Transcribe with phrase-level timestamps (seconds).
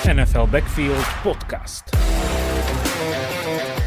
[0.00, 1.92] NFL Backfield Podcast.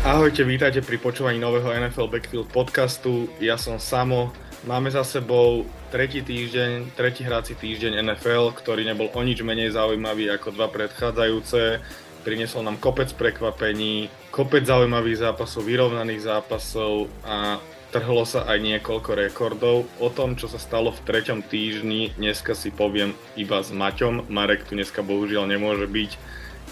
[0.06, 3.26] Ahojte, vítajte pri počúvaní nového NFL Backfield podcastu.
[3.42, 4.30] Ja som Samo.
[4.70, 10.30] Máme za sebou tretí týždeň, tretí hráci týždeň NFL, ktorý nebol o nič menej zaujímavý
[10.30, 11.82] ako dva predchádzajúce.
[12.22, 17.58] Priniesol nám kopec prekvapení, kopec zaujímavých zápasov, vyrovnaných zápasov a
[17.94, 19.86] trhlo sa aj niekoľko rekordov.
[20.02, 24.34] O tom, čo sa stalo v treťom týždni, dneska si poviem iba s Maťom.
[24.34, 26.12] Marek tu dneska bohužiaľ nemôže byť,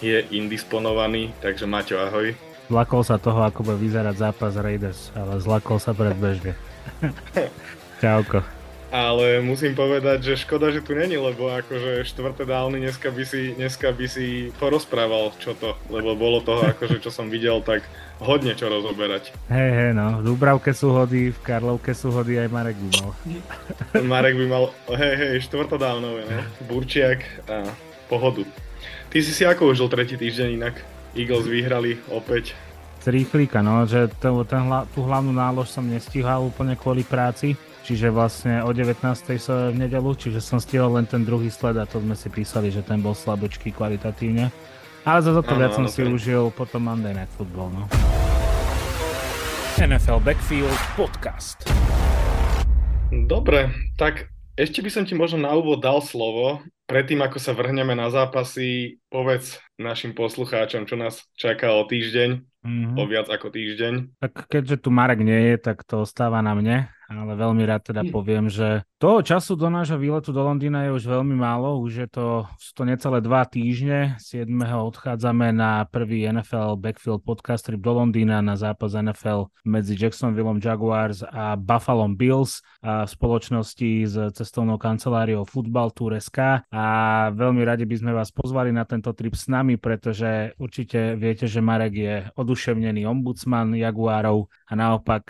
[0.02, 2.34] je indisponovaný, takže Maťo, ahoj.
[2.74, 6.58] Zlakol sa toho, ako bude vyzerať zápas Raiders, ale zlakol sa predbežne.
[8.02, 8.61] Čauko
[8.92, 13.56] ale musím povedať, že škoda, že tu není, lebo akože štvrté dávny dneska by si,
[13.56, 17.88] dneska by si porozprával čo to, lebo bolo toho akože čo som videl, tak
[18.20, 19.32] hodne čo rozoberať.
[19.48, 23.12] Hej, hej, no, v Dúbravke sú hody, v Karlovke sú hody, aj Marek by mal.
[24.12, 24.64] Marek by mal,
[25.00, 27.72] hej, hej, štvrtodávnové, no, Burčiak a
[28.12, 28.44] pohodu.
[29.08, 30.76] Ty si si ako užil tretí týždeň inak?
[31.16, 32.56] Eagles vyhrali opäť.
[33.02, 38.14] Z rýchlika, no, že to, ten, tú hlavnú nálož som nestihal úplne kvôli práci čiže
[38.14, 39.02] vlastne o 19.
[39.42, 42.70] sa v nedelu, čiže som stihol len ten druhý sled a to sme si písali,
[42.70, 44.54] že ten bol slabočký kvalitatívne.
[45.02, 45.94] Ale za to viac som okay.
[45.98, 47.84] si užil potom Monday Night Football, no.
[49.82, 51.66] NFL Backfield Podcast.
[53.10, 56.62] Dobre, tak ešte by som ti možno na úvod dal slovo.
[56.86, 62.30] Predtým, ako sa vrhneme na zápasy, povedz našim poslucháčom, čo nás čaká o týždeň,
[62.62, 62.96] mm-hmm.
[63.00, 64.22] o viac ako týždeň.
[64.22, 66.78] Tak keďže tu Marek nie je, tak to ostáva na mne
[67.18, 68.12] ale veľmi rád teda hm.
[68.12, 72.08] poviem, že toho času do nášho výletu do Londýna je už veľmi málo, už je
[72.08, 74.46] to, sú to necelé dva týždne, 7.
[74.94, 81.26] odchádzame na prvý NFL Backfield podcast trip do Londýna na zápas NFL medzi Jacksonville Jaguars
[81.26, 86.86] a Buffalo Bills a v spoločnosti s cestovnou kanceláriou Football Tour SK a
[87.34, 91.62] veľmi radi by sme vás pozvali na tento trip s nami, pretože určite viete, že
[91.62, 95.24] Marek je oduševnený ombudsman Jaguárov a naopak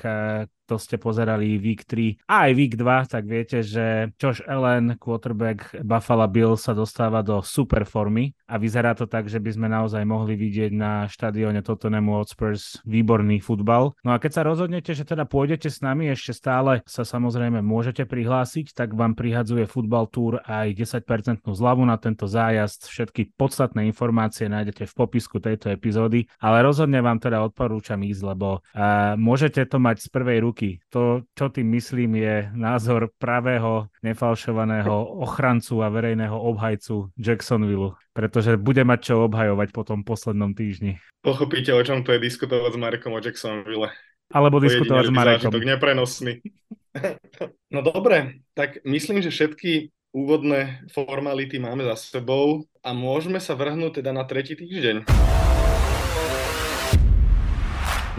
[0.72, 5.84] to ste pozerali Week 3 a aj Week 2, tak viete, že Josh Allen, quarterback
[5.84, 10.08] Buffalo Bill sa dostáva do super formy a vyzerá to tak, že by sme naozaj
[10.08, 14.00] mohli vidieť na štadióne Tottenhamu Hotspurs výborný futbal.
[14.08, 18.08] No a keď sa rozhodnete, že teda pôjdete s nami, ešte stále sa samozrejme môžete
[18.08, 22.88] prihlásiť, tak vám prihadzuje Football Tour aj 10% zľavu na tento zájazd.
[22.88, 28.64] Všetky podstatné informácie nájdete v popisku tejto epizódy, ale rozhodne vám teda odporúčam ísť, lebo
[28.64, 30.80] uh, môžete to mať z prvej ruky roky.
[30.94, 34.94] To, čo tým myslím, je názor pravého, nefalšovaného
[35.26, 41.02] ochrancu a verejného obhajcu Jacksonville, pretože bude mať čo obhajovať po tom poslednom týždni.
[41.26, 43.90] Pochopíte, o čom to je diskutovať s Marekom o Jacksonville.
[44.32, 45.52] Alebo diskutovať s Marekom.
[45.52, 46.34] Zážitok, neprenosný.
[47.74, 54.04] no dobre, tak myslím, že všetky úvodné formality máme za sebou a môžeme sa vrhnúť
[54.04, 55.08] teda na tretí týždeň.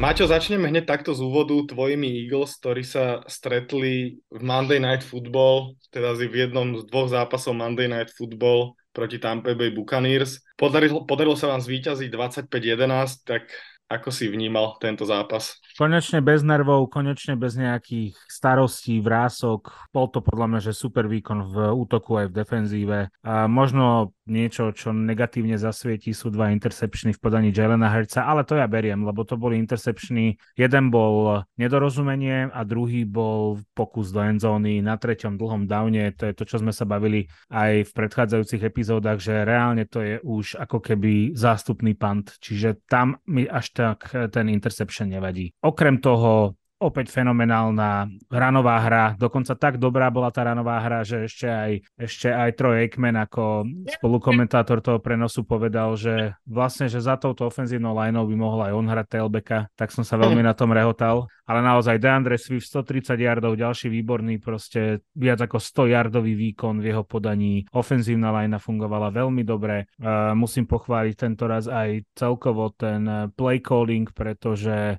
[0.00, 5.76] Maťo, začneme hneď takto z úvodu tvojimi Eagles, ktorí sa stretli v Monday Night Football,
[5.92, 10.41] teda v jednom z dvoch zápasov Monday Night Football proti Tampa Bay Buccaneers.
[10.56, 13.53] Podarilo, podarilo sa vám zvíťaziť 25-11, tak
[13.92, 15.60] ako si vnímal tento zápas?
[15.76, 19.69] Konečne bez nervov, konečne bez nejakých starostí, vrások.
[19.92, 22.98] Bol to podľa mňa, že super výkon v útoku aj v defenzíve.
[23.20, 28.56] A možno niečo, čo negatívne zasvietí, sú dva intercepčny v podaní Jelena Herca, ale to
[28.56, 30.41] ja beriem, lebo to boli intercepčny.
[30.56, 36.09] Jeden bol nedorozumenie a druhý bol pokus do endzóny na treťom dlhom downe.
[36.16, 40.16] To je to, čo sme sa bavili aj v predchádzajúcich epizódach, že reálne to je
[40.25, 45.53] už ako keby zástupný pant, čiže tam mi až tak ten interception nevadí.
[45.60, 51.47] Okrem toho opäť fenomenálna ranová hra, dokonca tak dobrá bola tá ranová hra, že ešte
[51.47, 57.47] aj, ešte aj Troy Aikman ako spolukomentátor toho prenosu povedal, že vlastne, že za touto
[57.47, 61.31] ofenzívnou lineou by mohol aj on hrať tailbacka, tak som sa veľmi na tom rehotal.
[61.47, 66.95] Ale naozaj DeAndre Swift 130 yardov, ďalší výborný, proste viac ako 100 yardový výkon v
[66.95, 67.66] jeho podaní.
[67.74, 69.91] Ofenzívna linea fungovala veľmi dobre.
[69.98, 74.98] Uh, musím pochváliť tento raz aj celkovo ten play calling, pretože Eh,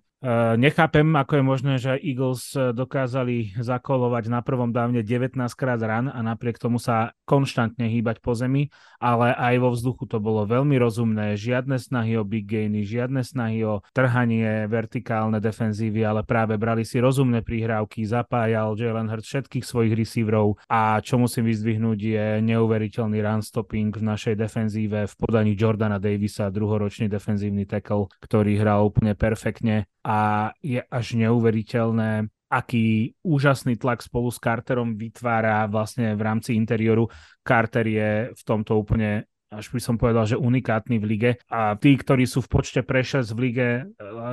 [0.55, 6.07] nechápem, ako je možné, že Eagles eh, dokázali zakolovať na prvom dávne 19 krát ran
[6.07, 8.71] a napriek tomu sa konštantne hýbať po zemi,
[9.03, 11.35] ale aj vo vzduchu to bolo veľmi rozumné.
[11.35, 17.03] Žiadne snahy o big gainy, žiadne snahy o trhanie vertikálne defenzívy, ale práve brali si
[17.03, 23.43] rozumné prihrávky, zapájal Jalen Hurts všetkých svojich receiverov a čo musím vyzdvihnúť je neuveriteľný run
[23.43, 29.91] stopping v našej defenzíve v podaní Jordana Davisa, druhoročný defenzívny tackle, ktorý hral úplne perfektne
[30.03, 37.09] a je až neuveriteľné, aký úžasný tlak spolu s Carterom vytvára vlastne v rámci interiéru.
[37.41, 41.31] Carter je v tomto úplne až by som povedal, že unikátny v lige.
[41.47, 43.83] A tí, ktorí sú v počte pressures v lige, e,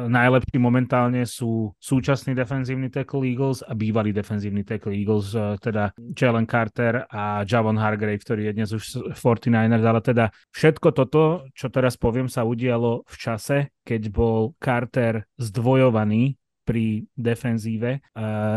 [0.08, 6.48] najlepší momentálne sú súčasný defenzívny tackle Eagles a bývalý defenzívny tackle Eagles, e, teda Jalen
[6.48, 8.82] Carter a Javon Hargrave, ktorý je dnes už
[9.12, 10.24] 49ers, ale teda
[10.56, 16.39] všetko toto, čo teraz poviem, sa udialo v čase, keď bol Carter zdvojovaný
[16.70, 17.98] pri defenzíve.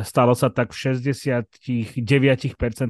[0.06, 1.98] Stalo sa tak v 69%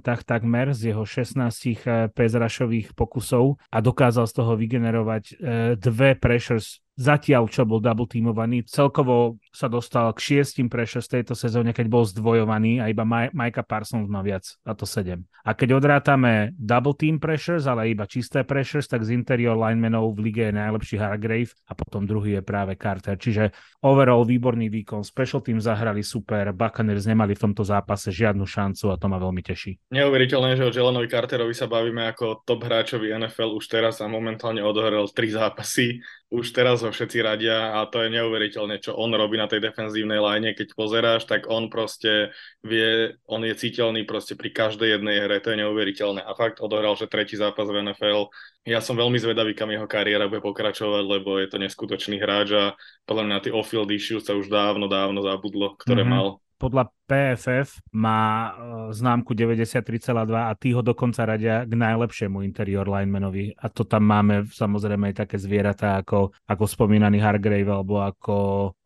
[0.03, 5.33] takmer z jeho 16 pezrašových pokusov a dokázal z toho vygenerovať e,
[5.79, 8.67] dve pressures zatiaľ, čo bol double teamovaný.
[8.67, 14.09] Celkovo sa dostal k šiestim pressures tejto sezóne, keď bol zdvojovaný a iba Majka Parsons
[14.09, 15.29] má viac, a to sedem.
[15.45, 20.31] A keď odrátame double team pressures, ale iba čisté pressures, tak z interior linemenov v
[20.31, 23.13] lige je najlepší Hargrave a potom druhý je práve Carter.
[23.13, 23.53] Čiže
[23.85, 28.97] overall výborný výkon, special team zahrali super, Buccaneers nemali v tomto zápase žiadnu šancu a
[28.97, 29.77] to ma veľmi teší.
[29.93, 34.65] Neuveriteľné, že o Jelenovi Carterovi sa bavíme ako top hráčovi NFL už teraz a momentálne
[34.65, 36.01] odohrel tri zápasy
[36.33, 40.51] už teraz ho všetci radia a to je neuveriteľné, čo on robí tej defenzívnej line.
[40.51, 45.55] Keď pozeráš, tak on proste vie, on je citeľný proste pri každej jednej hre, to
[45.55, 46.21] je neuveriteľné.
[46.21, 48.27] A fakt odohral, že tretí zápas v NFL.
[48.67, 52.65] Ja som veľmi zvedavý, kam jeho kariéra bude pokračovať, lebo je to neskutočný hráč a
[53.07, 56.11] podľa mňa tie off-field issues sa už dávno, dávno zabudlo, ktoré mm-hmm.
[56.11, 58.51] mal podľa PFF má uh,
[58.95, 59.83] známku 93,2
[60.31, 63.51] a tí ho dokonca radia k najlepšiemu interior linemanovi.
[63.59, 68.35] A to tam máme samozrejme aj také zvieratá ako, ako spomínaný Hargrave alebo ako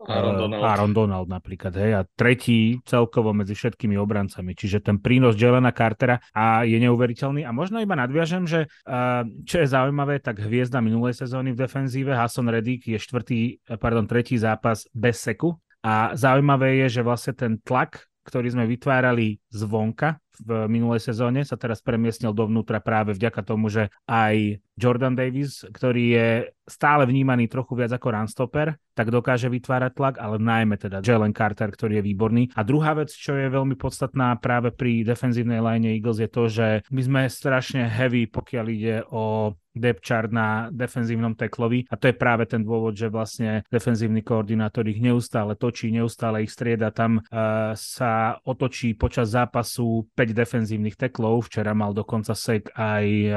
[0.02, 0.64] Aaron uh, Donald.
[0.66, 1.78] Aaron Donald napríklad.
[1.78, 1.92] Hej?
[1.94, 4.58] A tretí celkovo medzi všetkými obrancami.
[4.58, 7.46] Čiže ten prínos Jelena Cartera a je neuveriteľný.
[7.46, 12.18] A možno iba nadviažem, že uh, čo je zaujímavé, tak hviezda minulej sezóny v defenzíve
[12.18, 15.54] Hasson Reddick je štvrtý, pardon, tretí zápas bez seku
[15.88, 21.58] a zaujímavé je, že vlastne ten tlak, ktorý sme vytvárali zvonka v minulej sezóne, sa
[21.58, 26.30] teraz premiestnil dovnútra práve vďaka tomu, že aj Jordan Davis, ktorý je
[26.70, 31.74] stále vnímaný trochu viac ako runstopper, tak dokáže vytvárať tlak, ale najmä teda Jalen Carter,
[31.74, 32.44] ktorý je výborný.
[32.54, 36.68] A druhá vec, čo je veľmi podstatná práve pri defenzívnej line Eagles je to, že
[36.94, 42.16] my sme strašne heavy, pokiaľ ide o depth chart na defenzívnom teklovi a to je
[42.18, 47.78] práve ten dôvod, že vlastne defenzívny koordinátor ich neustále točí, neustále ich strieda, tam uh,
[47.78, 53.36] sa otočí počas zápasu 5 defenzívnych teklov, včera mal dokonca sek aj uh,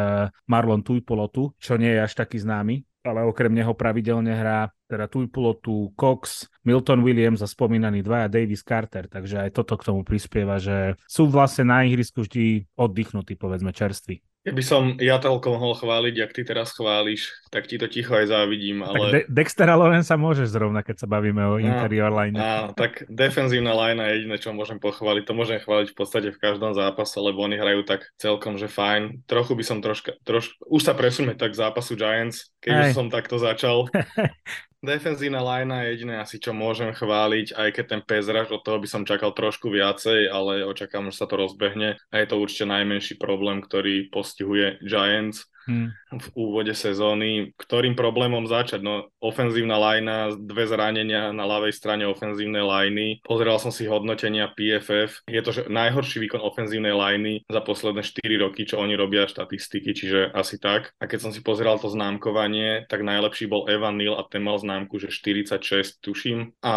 [0.49, 5.93] Marlon Tuipolotu, čo nie je až taký známy, ale okrem neho pravidelne hrá teda Tuipulotu,
[5.97, 10.97] Cox, Milton Williams a spomínaný dvaja Davis Carter, takže aj toto k tomu prispieva, že
[11.05, 14.20] sú vlastne na ihrisku vždy oddychnutí, povedzme čerství.
[14.40, 18.32] Keby som ja toľko mohol chváliť, jak ty teraz chváliš, tak ti to ticho aj
[18.32, 18.81] závidím.
[18.81, 18.96] Ale...
[18.96, 22.40] Tak De- Dextera Lorenza môžeš zrovna, keď sa bavíme o interior line.
[22.40, 25.28] Á, tak defenzívna line je jediné, čo môžem pochváliť.
[25.28, 29.28] To môžem chváliť v podstate v každom zápase, lebo oni hrajú tak celkom, že fajn.
[29.28, 30.56] Trochu by som troška, troš...
[30.72, 33.93] už sa presunme tak k zápasu Giants, keď už som takto začal.
[34.81, 38.88] Defenzívna linea je jediné asi, čo môžem chváliť, aj keď ten pezraž, od toho by
[38.88, 42.00] som čakal trošku viacej, ale očakám, že sa to rozbehne.
[42.09, 46.19] A je to určite najmenší problém, ktorý postihuje Giants hmm.
[46.19, 47.55] v úvode sezóny.
[47.55, 48.82] Ktorým problémom začať?
[48.82, 53.22] No, ofenzívna lajna, dve zranenia na ľavej strane ofenzívnej lajny.
[53.22, 55.22] Pozeral som si hodnotenia PFF.
[55.31, 59.94] Je to že najhorší výkon ofenzívnej lajny za posledné 4 roky, čo oni robia štatistiky,
[59.94, 60.91] čiže asi tak.
[60.98, 64.58] A keď som si pozeral to známkovanie, tak najlepší bol Evan Neal a ten mal
[64.58, 66.58] známku, že 46, tuším.
[66.67, 66.77] A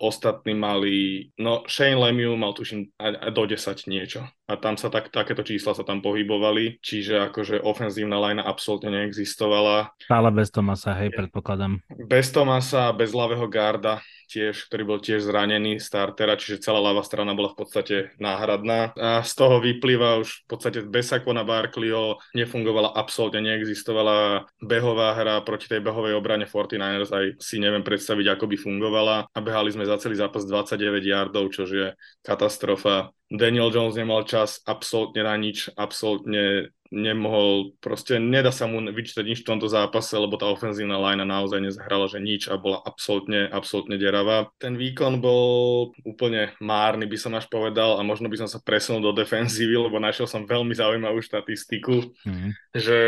[0.00, 2.94] ostatní mali, no Shane Lemieux mal tuším
[3.34, 8.20] do 10 niečo a tam sa tak, takéto čísla sa tam pohybovali, čiže akože ofenzívna
[8.22, 9.90] lajna absolútne neexistovala.
[9.98, 11.82] Stále bez Tomasa, hej, predpokladám.
[11.90, 13.98] Bez Tomasa, bez ľavého garda,
[14.32, 18.96] tiež, ktorý bol tiež zranený startera, čiže celá ľavá strana bola v podstate náhradná.
[18.96, 25.44] A z toho vyplýva už v podstate bez Sakona Barkleyho nefungovala absolútne, neexistovala behová hra
[25.44, 29.16] proti tej behovej obrane 49ers, aj si neviem predstaviť, ako by fungovala.
[29.28, 31.92] A behali sme za celý zápas 29 yardov, čo je
[32.24, 33.12] katastrofa.
[33.32, 39.40] Daniel Jones nemal čas absolútne na nič, absolútne nemohol, proste nedá sa mu vyčítať nič
[39.42, 43.96] v tomto zápase, lebo tá ofenzívna linea naozaj nezahrala, že nič a bola absolútne, absolútne
[43.96, 44.52] deravá.
[44.60, 49.00] Ten výkon bol úplne márny, by som až povedal a možno by som sa presunul
[49.00, 52.50] do defenzívy, lebo našiel som veľmi zaujímavú štatistiku, mm-hmm.
[52.76, 52.98] že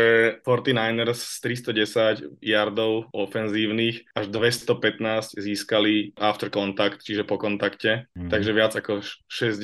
[0.41, 1.37] 49ers z
[2.41, 8.33] 310 yardov ofenzívnych až 215 získali after contact, čiže po kontakte, mm-hmm.
[8.33, 9.61] takže viac ako 60,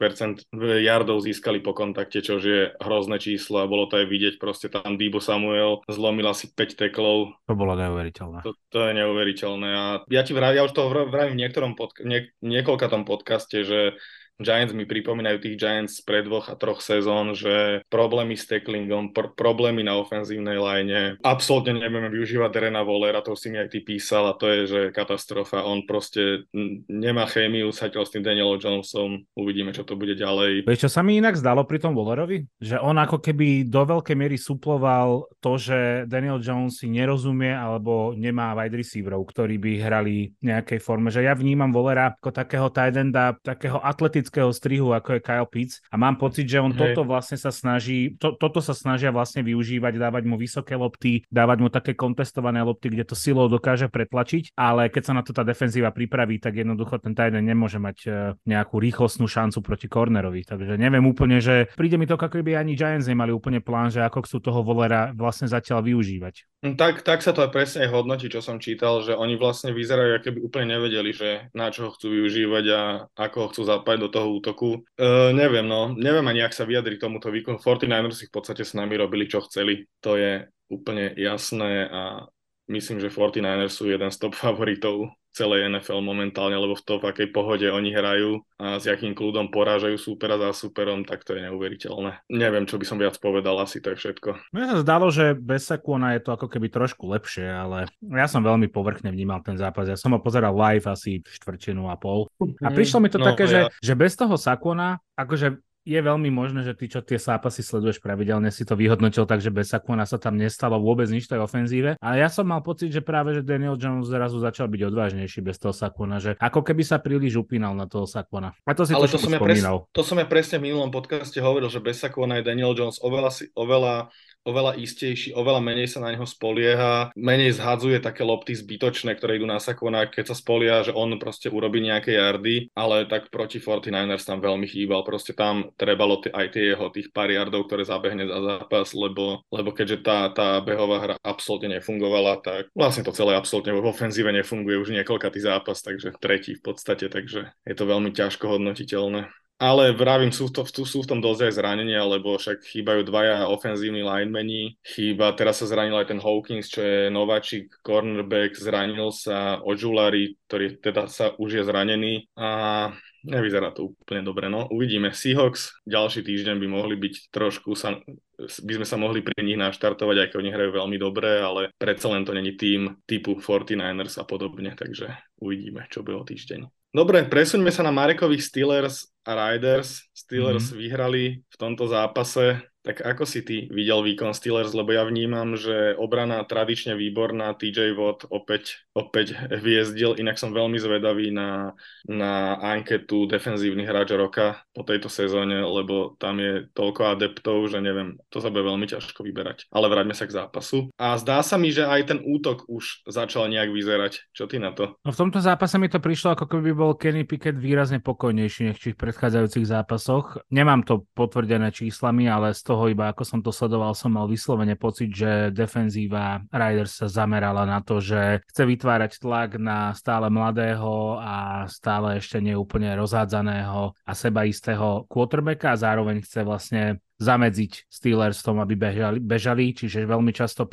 [0.00, 0.48] 70%
[0.80, 4.94] yardov získali po kontakte, čo je hrozné číslo čísla, bolo to aj vidieť, proste tam
[4.94, 7.34] Debo Samuel zlomil asi 5 teklov.
[7.50, 8.46] To bolo neuveriteľné.
[8.46, 12.06] To, to je neuveriteľné a ja ti vravím, ja už to vravím v niektorom podca-
[12.06, 13.98] nie, niekoľkatom podcaste, že
[14.42, 19.30] Giants mi pripomínajú tých Giants pred dvoch a troch sezón, že problémy s tacklingom, pr-
[19.30, 24.26] problémy na ofenzívnej line, absolútne nevieme využívať Derena Volera, to si mi aj ty písal
[24.26, 25.62] a to je, že katastrofa.
[25.62, 26.50] On proste
[26.90, 30.66] nemá chémiu, zatiaľ s tým Danielom Jonesom, uvidíme, čo to bude ďalej.
[30.66, 32.50] Vieš, čo sa mi inak zdalo pri tom Wallerovi?
[32.58, 38.18] Že on ako keby do veľkej miery suploval to, že Daniel Jones si nerozumie alebo
[38.18, 41.14] nemá wide receiverov, ktorí by hrali v nejakej forme.
[41.14, 42.96] Že ja vnímam Wallera ako takého tight
[43.42, 46.94] takého atletického strihu, ako je Kyle Pitts a mám pocit, že on Hej.
[46.94, 51.58] toto vlastne sa snaží, to, toto sa snažia vlastne využívať, dávať mu vysoké lopty, dávať
[51.60, 55.42] mu také kontestované lopty, kde to silou dokáže pretlačiť, ale keď sa na to tá
[55.42, 58.08] defenzíva pripraví, tak jednoducho ten end nemôže mať e,
[58.46, 60.44] nejakú rýchlostnú šancu proti cornerovi.
[60.44, 64.04] Takže neviem úplne, že príde mi to, ako keby ani Giants nemali úplne plán, že
[64.04, 66.64] ako chcú toho volera vlastne zatiaľ využívať.
[66.64, 70.16] No tak, tak sa to aj presne hodnotí, čo som čítal, že oni vlastne vyzerajú,
[70.16, 72.80] ako by úplne nevedeli, že na čo ho chcú využívať a
[73.12, 74.86] ako ho chcú zapájať do toho útoku.
[74.94, 77.58] E, neviem, no, neviem ani, ak sa vyjadri tomuto výkonu.
[77.58, 79.90] 49ers v podstate s nami robili, čo chceli.
[80.06, 82.30] To je úplne jasné a
[82.70, 87.10] myslím, že 49ers sú jeden z top favoritov celej NFL momentálne, lebo v to, v
[87.10, 91.50] akej pohode oni hrajú a s akým kľudom porážajú súpera za súperom, tak to je
[91.50, 92.22] neuveriteľné.
[92.30, 94.54] Neviem, čo by som viac povedal, asi to je všetko.
[94.54, 98.46] Mne sa zdalo, že bez Sakona je to ako keby trošku lepšie, ale ja som
[98.46, 99.90] veľmi povrchne vnímal ten zápas.
[99.90, 102.30] Ja som ho pozeral live asi štvrtinu a pol.
[102.62, 103.50] A prišlo mi to no, také, ja...
[103.50, 108.00] že, že bez toho Sakona, akože je veľmi možné, že ty, čo tie zápasy sleduješ
[108.00, 112.00] pravidelne, si to vyhodnotil tak, že bez Sakona sa tam nestalo vôbec nič tej ofenzíve.
[112.00, 115.60] A ja som mal pocit, že práve, že Daniel Jones zrazu začal byť odvážnejší bez
[115.60, 118.56] toho Sakona, že ako keby sa príliš upínal na toho Sakona.
[118.64, 119.60] A to si Ale to som, ja pres,
[119.92, 123.52] to som ja presne v minulom podcaste hovoril, že bez Sakona je Daniel Jones oveľa,
[123.52, 124.08] oveľa
[124.44, 129.48] oveľa istejší, oveľa menej sa na neho spolieha, menej zhadzuje také lopty zbytočné, ktoré idú
[129.48, 134.24] na Sakona, keď sa spolieha, že on proste urobí nejaké jardy, ale tak proti 49ers
[134.28, 138.28] tam veľmi chýbal, proste tam trebalo t- aj tie jeho tých pár yardov, ktoré zabehne
[138.28, 143.32] za zápas, lebo, lebo keďže tá, tá behová hra absolútne nefungovala, tak vlastne to celé
[143.34, 148.12] absolútne v ofenzíve nefunguje už niekoľkatý zápas, takže tretí v podstate, takže je to veľmi
[148.12, 149.43] ťažko hodnotiteľné.
[149.54, 154.02] Ale vravím, sú, to, sú v tom dosť aj zranenia, lebo však chýbajú dvaja ofenzívni
[154.02, 154.74] linemeni.
[154.82, 160.82] Chýba, teraz sa zranil aj ten Hawkins, čo je nováčik, cornerback, zranil sa Ožulari, ktorý
[160.82, 162.26] teda sa už je zranený.
[162.34, 162.90] A
[163.22, 164.50] nevyzerá to úplne dobre.
[164.50, 165.14] No, uvidíme.
[165.14, 167.94] Seahawks ďalší týždeň by mohli byť trošku sa,
[168.42, 172.10] by sme sa mohli pri nich naštartovať, aj keď oni hrajú veľmi dobre, ale predsa
[172.10, 176.73] len to není tým typu 49ers a podobne, takže uvidíme, čo bude o týždeň.
[176.94, 180.06] Dobre, presuňme sa na Marekových Steelers a Riders.
[180.14, 180.78] Steelers mm-hmm.
[180.78, 185.96] vyhrali v tomto zápase tak ako si ty videl výkon Steelers, lebo ja vnímam, že
[185.96, 191.74] obrana tradične výborná, TJ Watt opäť, opäť hviezdil, inak som veľmi zvedavý na,
[192.06, 198.16] na anketu defenzívnych hráč roka po tejto sezóne, lebo tam je toľko adeptov, že neviem,
[198.30, 199.66] to sa bude veľmi ťažko vyberať.
[199.74, 200.94] Ale vráťme sa k zápasu.
[200.94, 204.30] A zdá sa mi, že aj ten útok už začal nejak vyzerať.
[204.30, 204.94] Čo ty na to?
[205.02, 208.78] No v tomto zápase mi to prišlo, ako keby bol Kenny Pickett výrazne pokojnejší než
[208.78, 210.38] v predchádzajúcich zápasoch.
[210.54, 214.78] Nemám to potvrdené číslami, ale z toho iba ako som to sledoval, som mal vyslovene
[214.78, 221.16] pocit, že defenzíva Riders sa zamerala na to, že chce vytvárať tlak na stále mladého
[221.16, 228.60] a stále ešte neúplne rozhádzaného a sebaistého quarterbacka a zároveň chce vlastne zamedziť Steelers tom,
[228.60, 230.68] aby bežali, bežali čiže veľmi často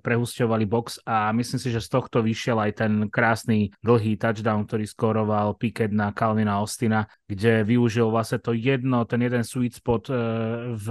[0.00, 4.88] prehusťovali box a myslím si, že z tohto vyšiel aj ten krásny dlhý touchdown, ktorý
[4.88, 10.16] skoroval Pickett na Calvina Ostina, kde využil vlastne to jedno, ten jeden sweet spot e,
[10.80, 10.86] v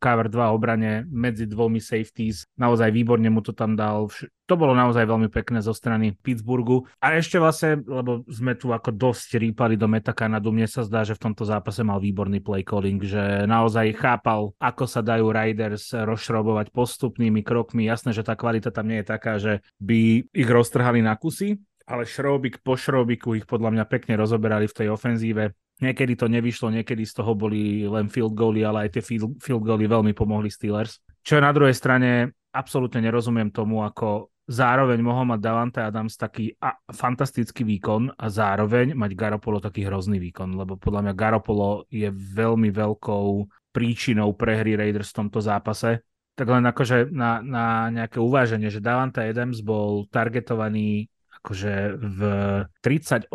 [0.00, 2.46] cover 2 obrane medzi dvomi safeties.
[2.58, 4.10] Naozaj výborne mu to tam dal.
[4.44, 6.84] To bolo naozaj veľmi pekné zo strany Pittsburghu.
[7.00, 11.16] A ešte vlastne, lebo sme tu ako dosť rýpali do Metakanadu, mne sa zdá, že
[11.16, 16.74] v tomto zápase mal výborný play calling, že naozaj chápal, ako sa dajú Riders rozšrobovať
[16.74, 17.88] postupnými krokmi.
[17.88, 22.08] Jasné, že tá kvalita tam nie je taká, že by ich roztrhali na kusy, ale
[22.08, 25.52] šrobik po šrobiku ich podľa mňa pekne rozoberali v tej ofenzíve.
[25.82, 29.66] Niekedy to nevyšlo, niekedy z toho boli len field goaly, ale aj tie field, field
[29.66, 31.02] veľmi pomohli Steelers.
[31.26, 36.76] Čo na druhej strane absolútne nerozumiem tomu, ako zároveň mohol mať Davante Adams taký a,
[36.92, 42.70] fantastický výkon a zároveň mať Garopolo taký hrozný výkon, lebo podľa mňa Garopolo je veľmi
[42.70, 43.26] veľkou
[43.74, 46.04] príčinou prehry Raiders v tomto zápase.
[46.34, 51.10] Tak len akože na, na nejaké uváženie, že Davante Adams bol targetovaný
[51.44, 52.20] akože v
[52.80, 53.28] 38%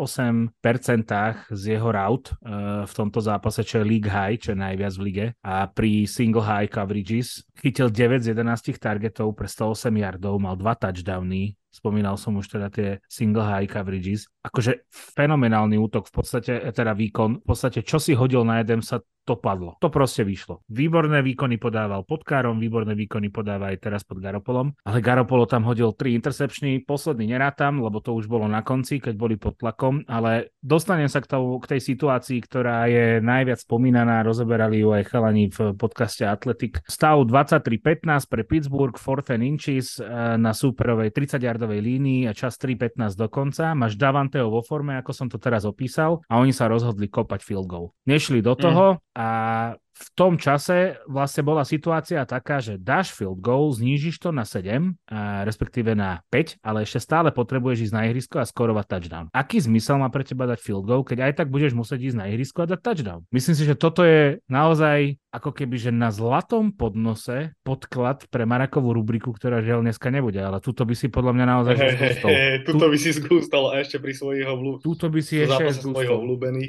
[1.54, 5.02] z jeho route uh, v tomto zápase, čo je league high, čo je najviac v
[5.06, 10.58] lige, a pri single high coverages chytil 9 z 11 targetov pre 108 yardov, mal
[10.58, 16.52] dva touchdowny, spomínal som už teda tie single high coverages, akože fenomenálny útok v podstate,
[16.74, 19.76] teda výkon, v podstate čo si hodil na jeden sa to padlo.
[19.78, 20.64] To proste vyšlo.
[20.72, 25.68] Výborné výkony podával pod Károm, výborné výkony podáva aj teraz pod Garopolom, ale Garopolo tam
[25.68, 30.02] hodil tri intercepčný, posledný nerátam, lebo to už bolo na konci, keď boli pod tlakom,
[30.08, 35.04] ale dostanem sa k, tomu, k tej situácii, ktorá je najviac spomínaná, rozoberali ju aj
[35.12, 36.80] chalani v podcaste Atletik.
[36.88, 40.08] Stav 23-15 pre Pittsburgh, 4 inches eh,
[40.40, 43.76] na superovej 30-yardovej línii a čas 3-15 do konca.
[43.76, 47.68] Máš Davanteo vo forme, ako som to teraz opísal a oni sa rozhodli kopať field
[47.68, 47.92] goal.
[48.08, 53.44] Nešli do toho, mm a v tom čase vlastne bola situácia taká, že dáš field
[53.44, 58.08] goal, znížiš to na 7, a respektíve na 5, ale ešte stále potrebuješ ísť na
[58.08, 59.26] ihrisko a skorovať touchdown.
[59.36, 62.32] Aký zmysel má pre teba dať field goal, keď aj tak budeš musieť ísť na
[62.32, 63.20] ihrisko a dať touchdown?
[63.28, 68.90] Myslím si, že toto je naozaj ako keby, že na zlatom podnose podklad pre Marakovú
[68.90, 72.28] rubriku, ktorá žiaľ dneska nebude, ale túto by si podľa mňa naozaj hey, zgústol.
[72.34, 74.82] Hey, tuto by si zgústal a ešte pri svojich obľúbených.
[74.82, 76.18] Tuto by si ešte zgústol.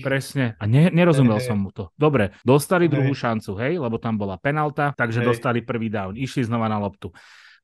[0.06, 0.46] Presne.
[0.62, 1.90] A ne, nerozumel hey, som mu to.
[1.98, 5.28] Dobre, dostali druhú šancu, hej, lebo tam bola penalta, takže hej.
[5.30, 7.14] dostali prvý down, išli znova na loptu.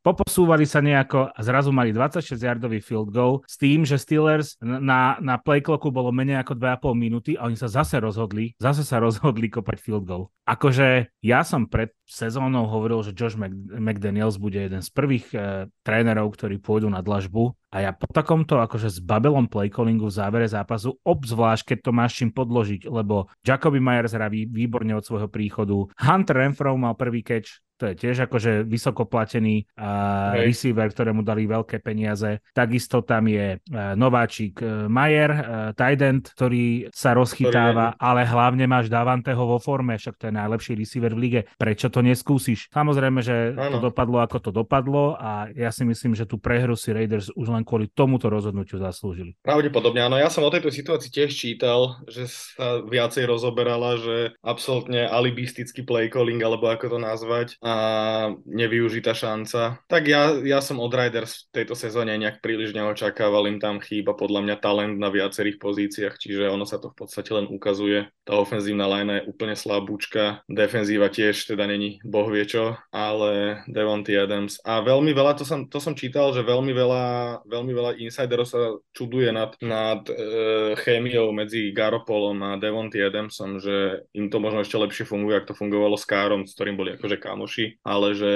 [0.07, 5.35] Poposúvali sa nejako a zrazu mali 26-yardový field goal s tým, že Steelers na, na
[5.35, 9.51] play clocku bolo menej ako 2,5 minúty a oni sa zase rozhodli, zase sa rozhodli
[9.51, 10.31] kopať field goal.
[10.47, 16.31] Akože ja som pred sezónou hovoril, že Josh McDaniels bude jeden z prvých e, trénerov,
[16.39, 20.47] ktorí pôjdu na dlažbu a ja po takomto akože s Babylon play callingu v závere
[20.47, 25.75] zápasu, obzvlášť keď to máš čím podložiť, lebo Jacoby Myers hrá výborne od svojho príchodu,
[25.99, 31.45] Hunter Renfro mal prvý catch, to je tiež akože vysoko platený uh, receiver, ktorému dali
[31.45, 32.41] veľké peniaze.
[32.49, 35.41] Takisto tam je uh, nováčik uh, Mayer, uh,
[35.77, 40.73] Tident, ktorý sa rozchytáva, ktorý ale hlavne máš Davanteho vo forme, však to je najlepší
[40.73, 41.41] receiver v lige.
[41.61, 42.73] Prečo to neskúsiš?
[42.73, 43.77] Samozrejme, že ano.
[43.77, 47.53] to dopadlo ako to dopadlo a ja si myslím, že tú prehru si Raiders už
[47.53, 49.37] len kvôli tomuto rozhodnutiu zaslúžili.
[49.41, 50.17] Pravdepodobne, áno.
[50.17, 56.11] Ja som o tejto situácii tiež čítal, že sa viacej rozoberala, že absolútne alibistický play
[56.11, 57.73] calling, alebo ako to nazvať a
[58.43, 59.81] nevyužitá šanca.
[59.87, 64.17] Tak ja, ja som od Riders v tejto sezóne nejak príliš neočakával, im tam chýba
[64.17, 68.09] podľa mňa talent na viacerých pozíciách, čiže ono sa to v podstate len ukazuje.
[68.27, 74.19] Tá ofenzívna line je úplne slabúčka, defenzíva tiež teda není boh vie čo, ale Devonty
[74.19, 74.59] Adams.
[74.67, 77.05] A veľmi veľa, to som, to som čítal, že veľmi veľa,
[77.47, 80.13] veľmi veľa insiderov sa čuduje nad, nad e,
[80.83, 85.59] chémiou medzi Garopolom a Devonty Adamsom, že im to možno ešte lepšie funguje, ako to
[85.63, 88.31] fungovalo s Károm, s ktorým boli akože kamoši ale že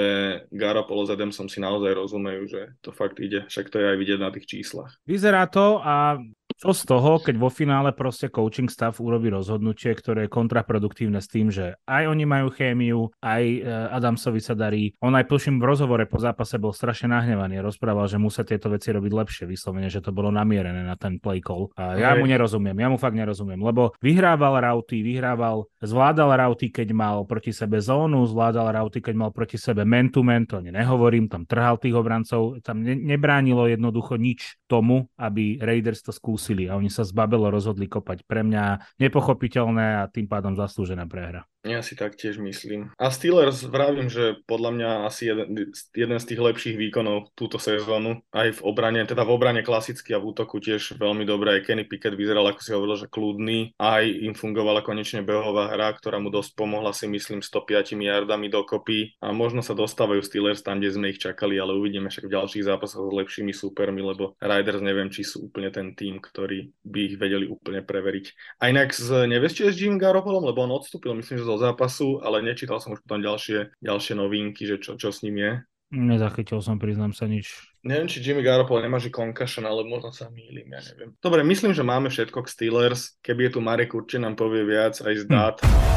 [0.48, 3.44] Garoppolo s Adamsom si naozaj rozumejú, že to fakt ide.
[3.52, 4.96] Však to je aj vidieť na tých číslach.
[5.04, 6.16] Vyzerá to a
[6.62, 11.26] čo z toho, keď vo finále proste coaching staff urobí rozhodnutie, ktoré je kontraproduktívne s
[11.26, 13.58] tým, že aj oni majú chémiu, aj e,
[13.90, 14.94] Adamsovi sa darí.
[15.02, 17.58] On aj tuším v rozhovore po zápase bol strašne nahnevaný.
[17.58, 21.42] Rozprával, že musia tieto veci robiť lepšie, vyslovene, že to bolo namierené na ten play
[21.42, 21.74] call.
[21.74, 26.94] A ja mu nerozumiem, ja mu fakt nerozumiem, lebo vyhrával rauty, vyhrával, zvládal rauty, keď
[26.94, 30.70] mal proti sebe zónu, zvládal rauty, keď mal proti sebe man to man, to ani
[30.70, 36.64] nehovorím, tam trhal tých obrancov, tam ne- nebránilo jednoducho nič tomu, aby Raiders to skúsili
[36.64, 38.24] a oni sa zbabelo rozhodli kopať.
[38.24, 41.44] Pre mňa nepochopiteľné a tým pádom zaslúžená prehra.
[41.62, 42.90] Ja si tak tiež myslím.
[42.98, 48.18] A Steelers vravím, že podľa mňa asi jeden, jeden z tých lepších výkonov túto sezónu.
[48.34, 51.54] Aj v obrane, teda v obrane klasicky a v útoku tiež veľmi dobré.
[51.54, 53.78] Aj Kenny Pickett vyzeral, ako si hovoril, že kľudný.
[53.78, 59.22] Aj im fungovala konečne behová hra, ktorá mu dosť pomohla si myslím 105 yardami dokopy.
[59.22, 62.66] A možno sa dostávajú Steelers tam, kde sme ich čakali, ale uvidíme však v ďalších
[62.66, 67.14] zápasoch s lepšími súpermi, lebo Riders neviem, či sú úplne ten tým, ktorý by ich
[67.22, 68.58] vedeli úplne preveriť.
[68.58, 71.60] A inak z, nevieš, či je s Jim Garoppolom, lebo on odstúpil, myslím, že zo
[71.60, 75.52] zápasu, ale nečítal som už potom ďalšie, ďalšie novinky, že čo, čo s ním je.
[75.92, 77.52] Nezachytil som, priznám sa nič.
[77.84, 81.12] Neviem, či Jimmy Garoppolo nemá že concussion, ale možno sa mýlim, ja neviem.
[81.20, 83.20] Dobre, myslím, že máme všetko k Steelers.
[83.20, 85.32] Keby je tu Marek určite nám povie viac aj z hm.
[85.32, 85.56] dát.
[85.60, 85.92] Hm.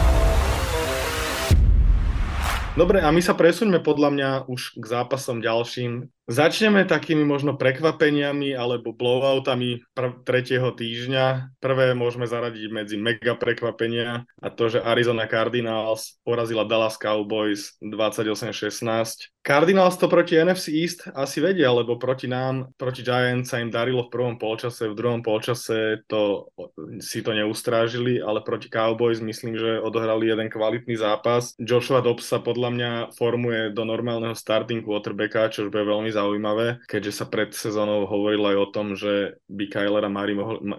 [2.75, 6.11] Dobre, a my sa presuňme podľa mňa už k zápasom ďalším.
[6.25, 11.53] Začneme takými možno prekvapeniami alebo blowoutami pr- tretieho týždňa.
[11.61, 19.35] Prvé môžeme zaradiť medzi mega prekvapenia a to, že Arizona Cardinals porazila Dallas Cowboys 28-16.
[19.45, 24.09] Cardinals to proti NFC East asi vedia, lebo proti nám, proti Giants sa im darilo
[24.09, 26.49] v prvom polčase, v druhom polčase to,
[26.97, 31.53] si to neustrážili, ale proti Cowboys myslím, že odohrali jeden kvalitný zápas.
[31.61, 36.79] Joshua Dobbs sa podľa mňa formuje do normálneho starting quarterbacka, čo už bude veľmi zaujímavé,
[36.87, 40.11] keďže sa pred sezónou hovorilo aj o tom, že by Kyler a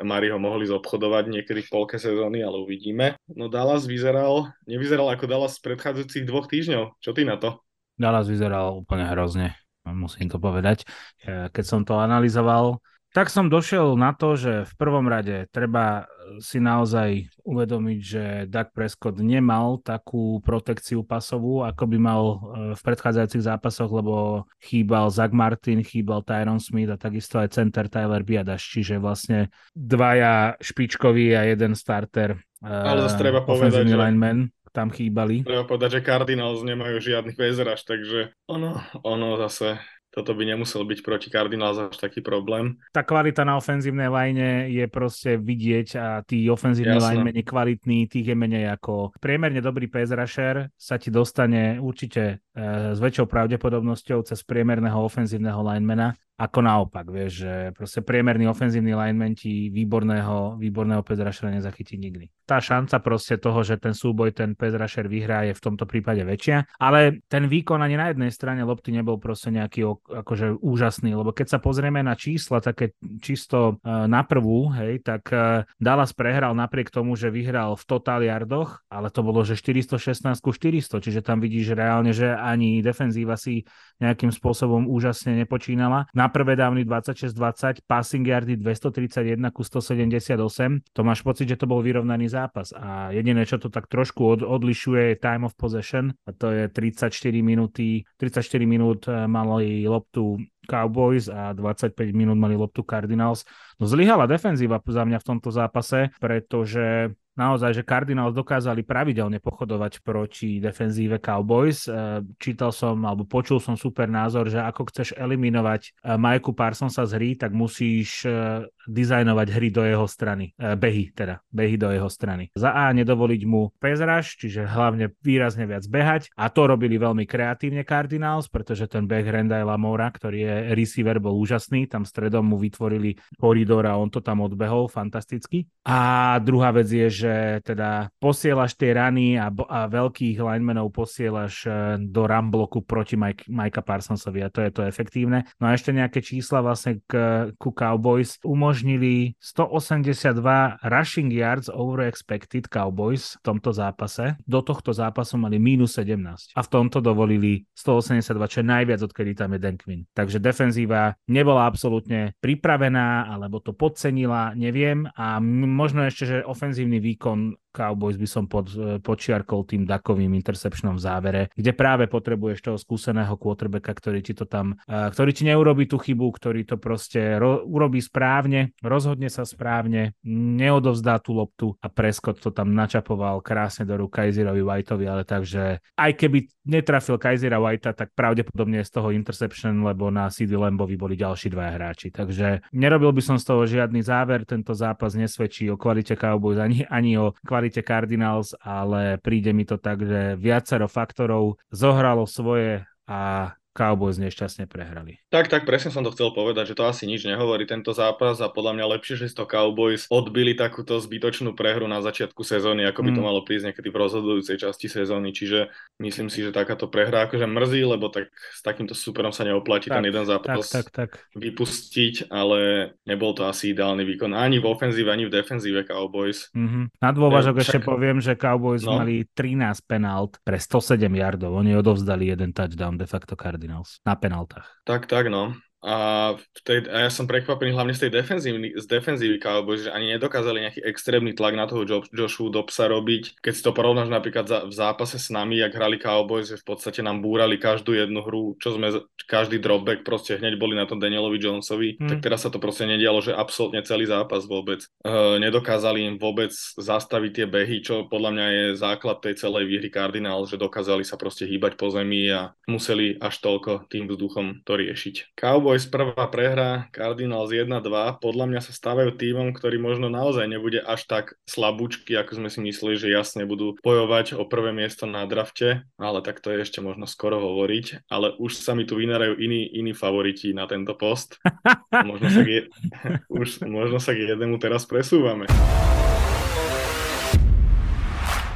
[0.03, 3.21] Mari ho mohli zobchodovať niekedy v polke sezóny, ale uvidíme.
[3.29, 6.97] No Dallas vyzeral, nevyzeral ako Dallas z predchádzajúcich dvoch týždňov.
[7.05, 7.61] Čo ty na to?
[8.01, 9.53] Dallas vyzeral úplne hrozne.
[9.87, 10.83] musím to povedať.
[11.25, 12.83] Keď som to analyzoval,
[13.17, 16.05] tak som došiel na to, že v prvom rade treba
[16.37, 22.37] si naozaj uvedomiť, že Doug Prescott nemal takú protekciu pasovú, ako by mal e,
[22.77, 28.21] v predchádzajúcich zápasoch, lebo chýbal Zach Martin, chýbal Tyron Smith a takisto aj center Tyler
[28.21, 33.97] Biadaš, čiže vlastne dvaja špičkoví a jeden starter e, Ale zase treba povedať, že...
[33.97, 35.41] lineman tam chýbali.
[35.41, 39.81] Treba povedať, že Cardinals nemajú žiadny bezraž, takže ono, ono zase
[40.17, 42.81] toto by nemusel byť proti Cardinals až taký problém.
[42.89, 48.33] Tá kvalita na ofenzívnej line je proste vidieť a tí ofenzívni line menej kvalitní, tých
[48.33, 54.25] je menej ako priemerne dobrý pass rusher sa ti dostane určite e, s väčšou pravdepodobnosťou
[54.25, 61.01] cez priemerného ofenzívneho linemana ako naopak, vieš, že proste priemerný ofenzívny lineman ti výborného, výborného
[61.01, 62.29] rushera nezachytí nikdy.
[62.45, 66.77] Tá šanca proste toho, že ten súboj ten rusher vyhrá je v tomto prípade väčšia,
[66.77, 71.57] ale ten výkon ani na jednej strane lopty nebol proste nejaký akože úžasný, lebo keď
[71.57, 72.93] sa pozrieme na čísla také
[73.25, 78.21] čisto uh, na prvú, hej, tak uh, Dallas prehral napriek tomu, že vyhral v total
[78.21, 83.41] yardoch, ale to bolo, že 416 ku 400, čiže tam vidíš reálne, že ani defenzíva
[83.41, 83.65] si
[84.05, 86.05] nejakým spôsobom úžasne nepočínala.
[86.13, 90.91] Na na prvé dávny 26-20, passing yardy 231 ku 178.
[90.91, 94.41] To máš pocit, že to bol vyrovnaný zápas a jediné, čo to tak trošku od,
[94.43, 97.15] odlišuje je time of possession a to je 34
[97.47, 103.47] minúty, 34 minút eh, mali loptu Cowboys a 25 minút mali loptu Cardinals.
[103.79, 110.03] No zlyhala defenzíva za mňa v tomto zápase, pretože naozaj, že Cardinals dokázali pravidelne pochodovať
[110.03, 111.87] proti defenzíve Cowboys.
[111.87, 117.05] E, čítal som, alebo počul som super názor, že ako chceš eliminovať e, Majku Parsonsa
[117.05, 120.55] z hry, tak musíš e, dizajnovať hry do jeho strany.
[120.57, 122.55] Behy teda, behy do jeho strany.
[122.55, 127.83] Za A nedovoliť mu pezraž, čiže hlavne výrazne viac behať a to robili veľmi kreatívne
[127.83, 133.19] Cardinals, pretože ten beh Randall Lamora, ktorý je receiver, bol úžasný, tam stredom mu vytvorili
[133.35, 135.67] koridor a on to tam odbehol fantasticky.
[135.83, 137.35] A druhá vec je, že že
[137.67, 141.71] teda posielaš tie rany a, a veľkých linemenov posielaš e,
[142.07, 145.43] do rambloku proti Mike, Mikea Parsonsovi a to je to efektívne.
[145.59, 152.71] No a ešte nejaké čísla vlastne k, ku Cowboys umožnili 182 rushing yards over expected
[152.71, 154.39] Cowboys v tomto zápase.
[154.47, 159.33] Do tohto zápasu mali minus 17 a v tomto dovolili 182, čo je najviac, odkedy
[159.35, 160.07] tam je Dan Quinn.
[160.15, 167.16] Takže defenzíva nebola absolútne pripravená alebo to podcenila, neviem a možno ešte, že ofenzívny výkon
[167.17, 172.65] výkon Cowboys by som pod, e, počiarkol tým dakovým interceptionom v závere, kde práve potrebuješ
[172.65, 176.81] toho skúseného quarterbacka, ktorý ti to tam, e, ktorý ti neurobi tú chybu, ktorý to
[176.81, 183.45] proste ro, urobí správne, rozhodne sa správne, neodovzdá tú loptu a Prescott to tam načapoval
[183.45, 188.91] krásne do rúk Kaiserovi Whiteovi, ale takže aj keby netrafil Kaisera Whitea, tak pravdepodobne z
[188.91, 192.09] toho interception, lebo na CD Lambovi boli ďalší dvaja hráči.
[192.15, 196.87] Takže nerobil by som z toho žiadny záver, tento zápas nesvedčí o kvalite Cowboys ani,
[196.87, 202.87] ani o kvalite kvalite Cardinals, ale príde mi to tak, že viacero faktorov zohralo svoje
[203.11, 205.21] a Cowboys nešťastne prehrali.
[205.29, 208.49] Tak, tak, presne som to chcel povedať, že to asi nič nehovorí tento zápas a
[208.49, 213.05] podľa mňa lepšie, že si to Cowboys odbili takúto zbytočnú prehru na začiatku sezóny, ako
[213.05, 213.27] by to mm.
[213.29, 215.69] malo prísť niekedy v rozhodujúcej časti sezóny, čiže
[216.01, 220.01] myslím si, že takáto prehra akože mrzí, lebo tak s takýmto superom sa neoplatí tak,
[220.01, 221.37] ten jeden zápas tak, tak, tak.
[221.37, 226.49] vypustiť, ale nebol to asi ideálny výkon ani v ofenzíve, ani v defenzíve Cowboys.
[226.57, 227.03] Mm-hmm.
[227.03, 227.65] Na dôvažok však...
[227.67, 229.03] ešte poviem, že Cowboys no.
[229.03, 233.66] mali 13 penalt pre 107 yardov, oni odovzdali jeden touchdown de facto Cardinals.
[233.67, 234.69] Cardinals na penaltách.
[234.87, 235.51] Tak, tak, no.
[235.85, 239.95] A, v tej, a ja som prekvapený hlavne z tej defenzívy, z defenzívy Cowboys, že
[239.95, 243.39] ani nedokázali nejaký extrémny tlak na toho jo, Joshu Dobsa robiť.
[243.39, 246.67] Keď si to porovnáš napríklad za, v zápase s nami, jak hrali Cowboys, že v
[246.67, 250.99] podstate nám búrali každú jednu hru, čo sme, každý dropback proste hneď boli na tom
[250.99, 252.09] Danielovi Jonesovi, hmm.
[252.09, 254.83] tak teraz sa to proste nedialo, že absolútne celý zápas vôbec.
[254.83, 259.93] E, nedokázali im vôbec zastaviť tie behy, čo podľa mňa je základ tej celej výhry
[259.93, 264.73] Cardinal, že dokázali sa proste hýbať po zemi a museli až toľko tým vzduchom to
[264.75, 265.39] riešiť.
[265.39, 270.79] Cowboys Cowboys prvá prehra, Cardinals 1-2, podľa mňa sa stávajú týmom, ktorý možno naozaj nebude
[270.79, 275.27] až tak slabúčky, ako sme si mysleli, že jasne budú bojovať o prvé miesto na
[275.27, 279.43] drafte, ale tak to je ešte možno skoro hovoriť, ale už sa mi tu vynárajú
[279.43, 281.43] iní, iní favoriti na tento post.
[281.91, 282.61] možno sa k, je,
[283.43, 285.51] už, možno sa k jednému teraz presúvame.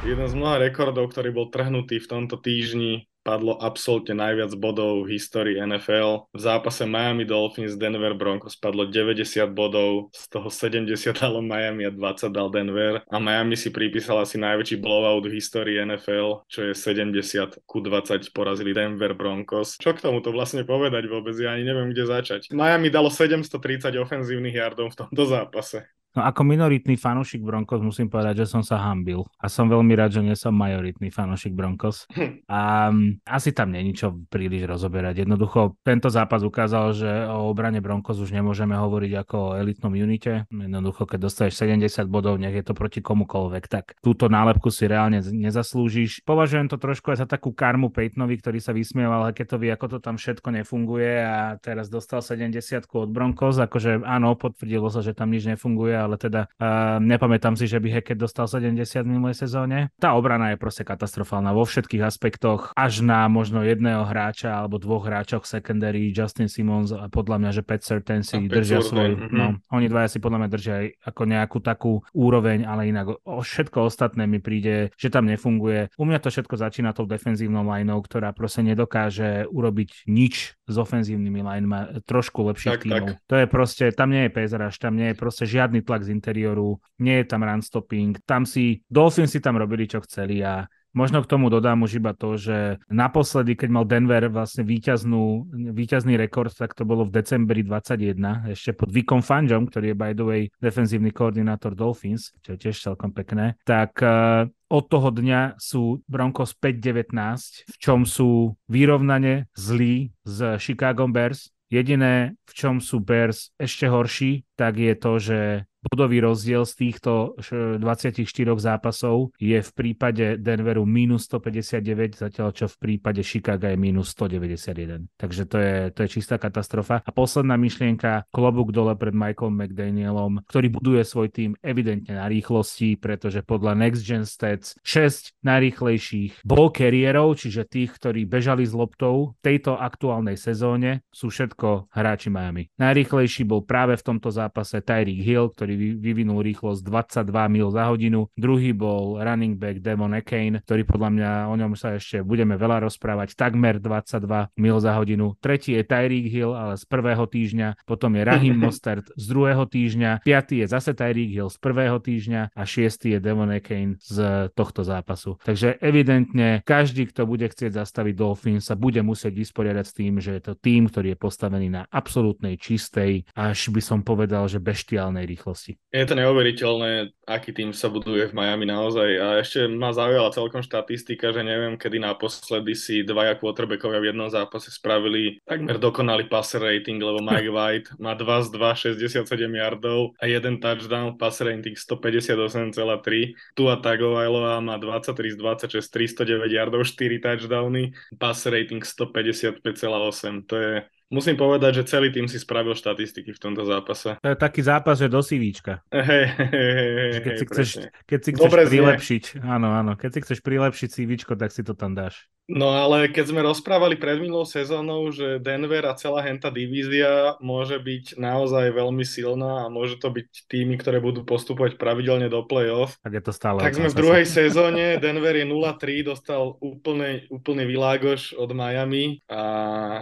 [0.07, 5.17] Jeden z mnoha rekordov, ktorý bol trhnutý v tomto týždni, padlo absolútne najviac bodov v
[5.17, 6.29] histórii NFL.
[6.33, 11.91] V zápase Miami Dolphins Denver Broncos padlo 90 bodov, z toho 70 dalo Miami a
[11.93, 16.73] 20 dal Denver a Miami si pripísal asi najväčší blowout v histórii NFL, čo je
[16.73, 19.77] 70 ku 20 porazili Denver Broncos.
[19.77, 21.37] Čo k tomu to vlastne povedať vôbec?
[21.37, 22.41] Ja ani neviem, kde začať.
[22.51, 25.85] Miami dalo 730 ofenzívnych yardov v tomto zápase.
[26.11, 30.19] No ako minoritný fanúšik Broncos musím povedať, že som sa hambil a som veľmi rád,
[30.19, 32.03] že nie som majoritný fanúšik Broncos.
[32.51, 35.23] A um, asi tam není čo príliš rozoberať.
[35.23, 40.43] Jednoducho tento zápas ukázal, že o obrane Broncos už nemôžeme hovoriť ako o elitnom unite.
[40.51, 45.23] Jednoducho, keď dostaneš 70 bodov, nech je to proti komukoľvek, tak túto nálepku si reálne
[45.23, 46.27] nezaslúžiš.
[46.27, 50.19] Považujem to trošku aj za takú karmu Peytonovi, ktorý sa vysmieval Hackettovi, ako to tam
[50.19, 52.59] všetko nefunguje a teraz dostal 70
[52.91, 53.55] od Broncos.
[53.63, 58.01] Akože áno, potvrdilo sa, že tam nič nefunguje, ale teda uh, nepamätám si, že by
[58.01, 59.93] Hackett dostal 70 v minulej sezóne.
[60.01, 65.07] Tá obrana je proste katastrofálna vo všetkých aspektoch, až na možno jedného hráča alebo dvoch
[65.07, 69.37] hráčov secondary, Justin Simmons a podľa mňa, že Pat Certain si držia svoj, mm-hmm.
[69.37, 73.41] no, oni dvaja si podľa mňa držia aj ako nejakú takú úroveň, ale inak o
[73.41, 75.93] všetko ostatné mi príde, že tam nefunguje.
[75.97, 81.41] U mňa to všetko začína tou defenzívnou lineou, ktorá proste nedokáže urobiť nič s ofenzívnymi
[81.41, 83.07] lineami trošku lepších tak, tímov.
[83.17, 83.27] Tak.
[83.27, 86.79] To je proste, tam nie je pezraž, tam nie je proste žiadny tlak z interiéru,
[87.03, 91.23] nie je tam run stopping, tam si, Dolphins si tam robili čo chceli a Možno
[91.23, 96.51] k tomu dodám už iba to, že naposledy, keď mal Denver vlastne víťaznú, víťazný rekord,
[96.51, 100.41] tak to bolo v decembri 21, ešte pod Vikom Fanjom, ktorý je by the way
[100.59, 106.51] defenzívny koordinátor Dolphins, čo je tiež celkom pekné, tak uh, od toho dňa sú Broncos
[106.59, 111.55] 5-19, v čom sú vyrovnane zlí s Chicago Bears.
[111.71, 115.39] Jediné, v čom sú Bears ešte horší, tak je to, že
[115.81, 118.23] bodový rozdiel z týchto 24
[118.57, 125.09] zápasov je v prípade Denveru minus 159, zatiaľ čo v prípade Chicago je minus 191.
[125.17, 127.01] Takže to je, to je čistá katastrofa.
[127.01, 133.01] A posledná myšlienka, klobúk dole pred Michaelom McDanielom, ktorý buduje svoj tým evidentne na rýchlosti,
[133.01, 139.33] pretože podľa Next Gen Stats 6 najrýchlejších ball carrierov, čiže tých, ktorí bežali s loptou
[139.41, 142.69] v tejto aktuálnej sezóne, sú všetko hráči Miami.
[142.77, 147.87] Najrýchlejší bol práve v tomto zápase Tyreek Hill, ktorý ktorý vyvinul rýchlosť 22 mil za
[147.87, 148.27] hodinu.
[148.35, 152.83] Druhý bol running back Devon Akane, ktorý podľa mňa o ňom sa ešte budeme veľa
[152.91, 155.39] rozprávať, takmer 22 mil za hodinu.
[155.39, 157.87] Tretí je Tyreek Hill, ale z prvého týždňa.
[157.87, 160.27] Potom je Rahim Mostert z druhého týždňa.
[160.27, 164.83] Piatý je zase Tyreek Hill z prvého týždňa a šiestý je Devon Akane z tohto
[164.83, 165.39] zápasu.
[165.47, 170.35] Takže evidentne každý, kto bude chcieť zastaviť Dolphins, sa bude musieť vysporiadať s tým, že
[170.35, 175.29] je to tým, ktorý je postavený na absolútnej čistej, až by som povedal, že beštiálnej
[175.29, 175.77] rýchlosti udalosti.
[175.91, 176.91] Je to neuveriteľné,
[177.27, 179.09] aký tým sa buduje v Miami naozaj.
[179.19, 184.29] A ešte ma zaujala celkom štatistika, že neviem, kedy naposledy si dvaja quarterbackovia v jednom
[184.31, 190.15] zápase spravili takmer dokonalý passer rating, lebo Mike White má 2 z 2, 67 yardov
[190.17, 193.35] a jeden touchdown, passer rating 158,3.
[193.53, 200.47] Tua Tagovailoa má 23 z 26, 309 yardov, 4 touchdowny, passer rating 155,8.
[200.47, 200.73] To je
[201.11, 204.15] Musím povedať, že celý tým si spravil štatistiky v tomto zápase.
[204.23, 205.83] To je taký zápas, že do CVčka.
[205.91, 207.69] Hey, hey, hey, keď, si chceš,
[208.07, 211.91] keď si chceš prilepšiť, áno, áno, keď si chceš prilepšiť CVčko, tak si to tam
[211.99, 212.31] dáš.
[212.51, 217.79] No ale keď sme rozprávali pred minulou sezónou, že Denver a celá henta divízia môže
[217.79, 222.99] byť naozaj veľmi silná a môže to byť týmy, ktoré budú postupovať pravidelne do play-off.
[222.99, 223.63] Tak je to stále.
[223.63, 229.41] Tak sme v druhej sezóne, Denver je 0-3, dostal úplne, úplne vylágoš od Miami a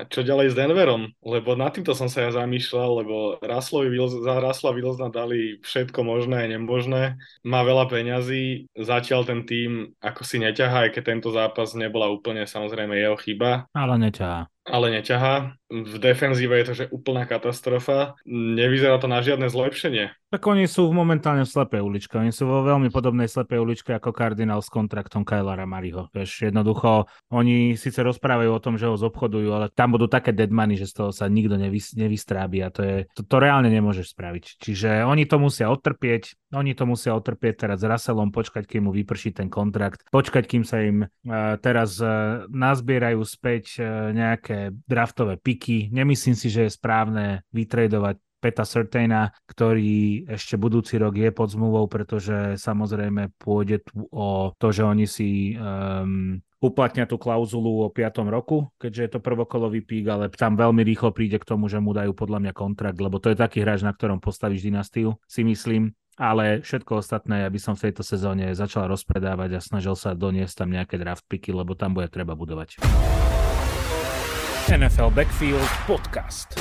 [0.09, 1.13] čo ďalej s Denverom?
[1.21, 6.49] Lebo nad týmto som sa ja zamýšľal, lebo Raslovi za Rasla Wilsona dali všetko možné
[6.49, 7.21] a nemožné.
[7.45, 12.38] Má veľa peňazí, zatiaľ ten tým ako si neťahá, aj keď tento zápas nebola úplne
[12.45, 13.65] samozrejme jeho chyba.
[13.73, 14.51] Ale neťahá.
[14.69, 15.57] Ale neťahá.
[15.69, 18.17] V defenzíve je to, že úplná katastrofa.
[18.25, 20.09] Nevyzerá to na žiadne zlepšenie.
[20.29, 22.17] Tak oni sú momentálne v slepej uličke.
[22.17, 26.09] Oni sú vo veľmi podobnej slepej uličke ako Cardinal s kontraktom Kylara Mariho.
[26.13, 30.53] Vieš, jednoducho, oni síce rozprávajú o tom, že ho zobchodujú, ale tam budú také dead
[30.53, 34.13] money, že z toho sa nikto nevys- nevystrábi a to, je, to, to reálne nemôžeš
[34.13, 34.61] spraviť.
[34.61, 38.91] Čiže oni to musia odtrpieť, oni to musia odtrpieť teraz s Russellom, počkať, kým mu
[38.93, 45.39] vyprší ten kontrakt, počkať, kým sa im uh, teraz uh, nazbierajú späť uh, nejaké draftové
[45.39, 45.89] piky.
[45.91, 51.91] Nemyslím si, že je správne vytredovať Peta Sertaina, ktorý ešte budúci rok je pod zmluvou,
[51.91, 58.23] pretože samozrejme pôjde tu o to, že oni si um, uplatnia tú klauzulu o 5.
[58.31, 61.91] roku, keďže je to prvokolový pík, ale tam veľmi rýchlo príde k tomu, že mu
[61.91, 65.91] dajú podľa mňa kontrakt, lebo to je taký hráč, na ktorom postavíš dynastiu, si myslím.
[66.19, 70.75] ale všetko ostatné, aby som v tejto sezóne začal rozpredávať a snažil sa doniesť tam
[70.75, 72.83] nejaké draft picky, lebo tam bude treba budovať.
[74.69, 76.53] NFL Backfield Podcast.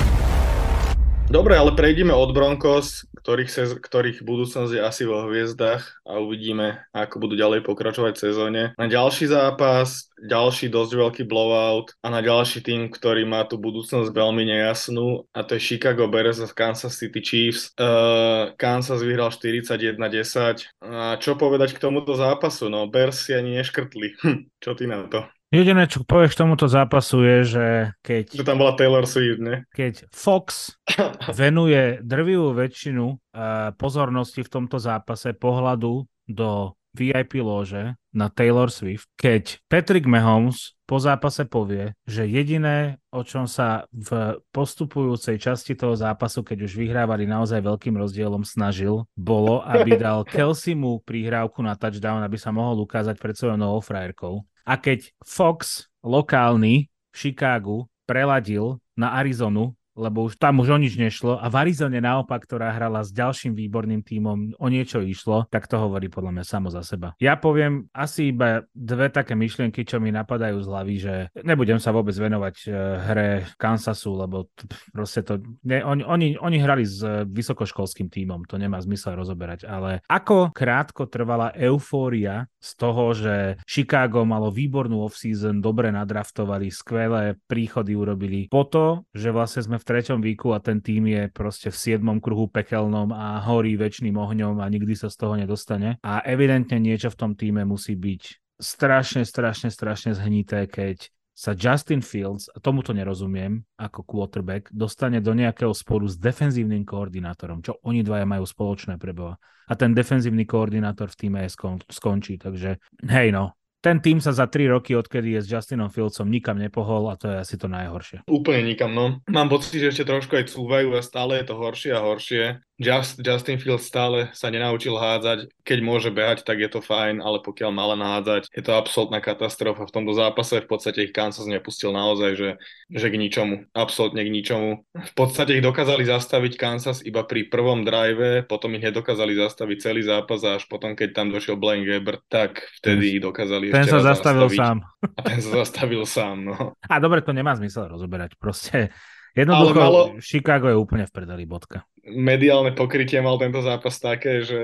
[1.29, 6.89] Dobre, ale prejdeme od Broncos, ktorých, sez- ktorých budúcnosť je asi vo hviezdach a uvidíme,
[6.89, 8.61] ako budú ďalej pokračovať v sezóne.
[8.81, 14.09] Na ďalší zápas, ďalší dosť veľký blowout a na ďalší tým, ktorý má tú budúcnosť
[14.09, 17.77] veľmi nejasnú a to je Chicago Bears a Kansas City Chiefs.
[17.77, 20.81] Uh, Kansas vyhral 41-10.
[20.81, 22.73] A čo povedať k tomuto zápasu?
[22.73, 24.17] No, Bears si ani neškrtli.
[24.25, 25.29] Hm, čo ty na to?
[25.49, 27.65] Jediné, čo povieš k tomuto zápasu je, že
[28.05, 28.37] keď...
[28.37, 29.65] Že tam bola Taylor Swift, ne?
[29.73, 30.77] Keď Fox
[31.41, 39.09] venuje drvivú väčšinu uh, pozornosti v tomto zápase pohľadu do VIP lože na Taylor Swift,
[39.17, 45.93] keď Patrick Mahomes po zápase povie, že jediné, o čom sa v postupujúcej časti toho
[45.93, 51.77] zápasu, keď už vyhrávali naozaj veľkým rozdielom, snažil, bolo, aby dal Kelsey mu prihrávku na
[51.77, 54.41] touchdown, aby sa mohol ukázať pred svojou novou frajerkou.
[54.69, 60.95] A keď Fox lokálny v Chicagu preladil na Arizonu, lebo už tam už o nič
[60.95, 65.67] nešlo a v Arizone naopak, ktorá hrala s ďalším výborným tímom, o niečo išlo, tak
[65.67, 67.11] to hovorí podľa mňa samo za seba.
[67.19, 71.91] Ja poviem asi iba dve také myšlienky, čo mi napadajú z hlavy, že nebudem sa
[71.91, 72.69] vôbec venovať e,
[73.11, 74.47] hre Kansasu, lebo
[74.95, 79.99] proste to, ne, oni, oni, oni hrali s vysokoškolským tímom, to nemá zmysel rozoberať, ale
[80.07, 83.35] ako krátko trvala eufória z toho, že
[83.65, 89.87] Chicago malo výbornú off-season, dobre nadraftovali, skvelé príchody urobili, po to, že vlastne sme v
[89.89, 94.61] treťom výku a ten tým je proste v siedmom kruhu pekelnom a horí väčšným ohňom
[94.61, 95.97] a nikdy sa z toho nedostane.
[96.05, 98.21] A evidentne niečo v tom týme musí byť
[98.61, 105.31] strašne, strašne, strašne zhnité, keď sa Justin Fields, a tomuto nerozumiem, ako quarterback, dostane do
[105.31, 109.39] nejakého sporu s defenzívnym koordinátorom, čo oni dvaja majú spoločné pre Boha.
[109.69, 114.35] A ten defenzívny koordinátor v týme je skon- skončí, takže hej no, ten tým sa
[114.35, 117.71] za 3 roky, odkedy je s Justinom Fieldsom, nikam nepohol a to je asi to
[117.71, 118.27] najhoršie.
[118.27, 119.23] Úplne nikam, no.
[119.31, 122.43] Mám pocit, že ešte trošku aj cúvajú a stále je to horšie a horšie.
[122.79, 125.51] Just, Justin Fields stále sa nenaučil hádzať.
[125.67, 129.19] Keď môže behať, tak je to fajn, ale pokiaľ má len hádzať, je to absolútna
[129.19, 129.83] katastrofa.
[129.83, 132.49] V tomto zápase v podstate ich Kansas nepustil naozaj, že,
[132.87, 133.67] že k ničomu.
[133.75, 134.87] Absolútne k ničomu.
[134.95, 140.01] V podstate ich dokázali zastaviť Kansas iba pri prvom drive, potom ich nedokázali zastaviť celý
[140.07, 143.99] zápas a až potom, keď tam došiel Blaine Gabbert, tak vtedy ich dokázali Ten ešte
[143.99, 144.59] sa zastavil zastaviť.
[144.63, 144.77] sám.
[145.19, 146.55] A ten sa zastavil sám, no.
[146.79, 148.39] A dobre, to nemá zmysel rozoberať.
[148.39, 148.95] Proste
[149.35, 151.83] jednoducho malo- Chicago je úplne v prdeli, bodka.
[152.05, 154.59] Mediálne pokrytie mal tento zápas také, že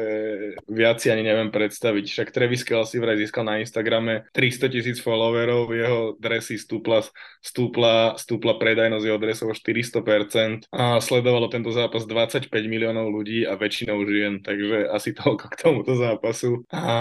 [0.69, 2.06] viac si ani neviem predstaviť.
[2.08, 7.04] Však Travis Kelsey vraj získal na Instagrame 300 tisíc followerov, jeho dresy stúpla,
[7.43, 13.60] stúpla, stúpla predajnosť jeho dresov o 400% a sledovalo tento zápas 25 miliónov ľudí a
[13.60, 16.63] väčšinou žien, takže asi toľko k tomuto zápasu.
[16.71, 16.95] A,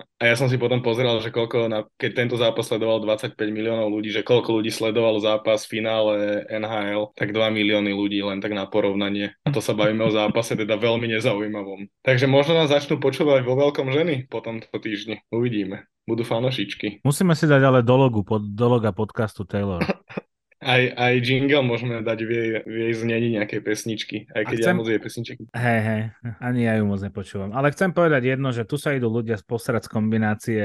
[0.00, 3.88] a ja som si potom pozeral, že koľko, na, keď tento zápas sledoval 25 miliónov
[3.88, 6.14] ľudí, že koľko ľudí sledovalo zápas v finále
[6.52, 9.32] NHL, tak 2 milióny ľudí len tak na porovnanie.
[9.44, 11.88] A to sa bavíme o zápase teda veľmi nezaujímavom.
[12.04, 15.24] Takže možno nás začnú počúvať vo veľkom ženy po tomto týždni.
[15.32, 15.88] Uvidíme.
[16.04, 17.00] Budú fanošičky.
[17.00, 19.80] Musíme si dať ale do, logu, pod, do loga podcastu Taylor.
[20.64, 24.72] Aj, aj jingle môžeme dať v jej, v jej znení nejakej pesničky, aj keď chcem-
[24.72, 25.42] ja moc jej pesničky.
[25.52, 26.02] Hej, hej,
[26.40, 27.52] ani ja ju moc nepočúvam.
[27.52, 30.62] Ale chcem povedať jedno, že tu sa idú ľudia posrať z kombinácie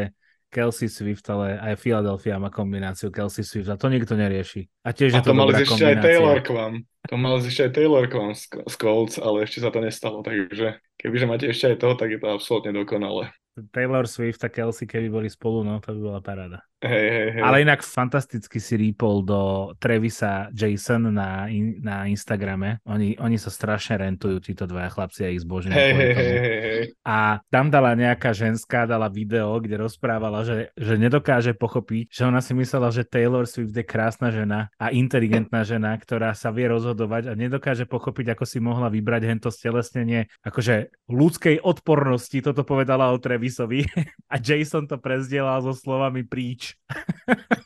[0.50, 4.66] Kelsey Swift, ale aj Philadelphia má kombináciu Kelsey Swift a to nikto nerieši.
[4.82, 5.98] A tiež A je to to mal dobrá ísť ešte aj.
[6.02, 6.74] Taylor k vám.
[7.10, 10.26] To mal ešte aj Taylor k vám z, z Colts, ale ešte sa to nestalo,
[10.26, 13.30] takže kebyže máte ešte aj toho, tak je to absolútne dokonalé.
[13.70, 16.64] Taylor Swift a Kelsey, keby boli spolu, no to by bola paráda.
[16.80, 17.44] Hej, hej, hej.
[17.44, 19.42] Ale inak fantasticky si rýpol do
[19.84, 22.80] Trevisa Jason na, in, na Instagrame.
[22.88, 25.76] Oni, oni sa strašne rentujú, títo dvaja chlapci a ich zbožňujú.
[25.76, 26.84] hej, hej, hej, hej.
[27.04, 32.40] A tam dala nejaká ženská, dala video, kde rozprávala, že, že nedokáže pochopiť, že ona
[32.40, 37.28] si myslela, že Taylor Swift je krásna žena a inteligentná žena, ktorá sa vie rozhodovať
[37.28, 43.20] a nedokáže pochopiť, ako si mohla vybrať hento stelesnenie akože ľudskej odpornosti, toto povedala o
[43.20, 43.84] Trevisovi
[44.34, 46.69] a Jason to prezdielal so slovami príč.
[46.90, 46.96] much.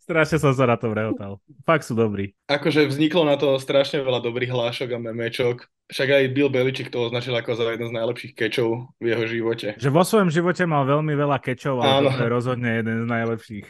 [0.00, 1.40] Strašne som sa na to vrehotal.
[1.64, 2.32] Fakt sú dobrí.
[2.46, 5.56] akože vzniklo na to strašne veľa dobrých hlášok a memečok.
[5.84, 9.76] Však aj Bill Belichick to označil ako za jeden z najlepších kečov v jeho živote.
[9.76, 12.08] Že vo svojom živote mal veľmi veľa kečov, ale Áno.
[12.08, 13.66] toto je rozhodne jeden z najlepších.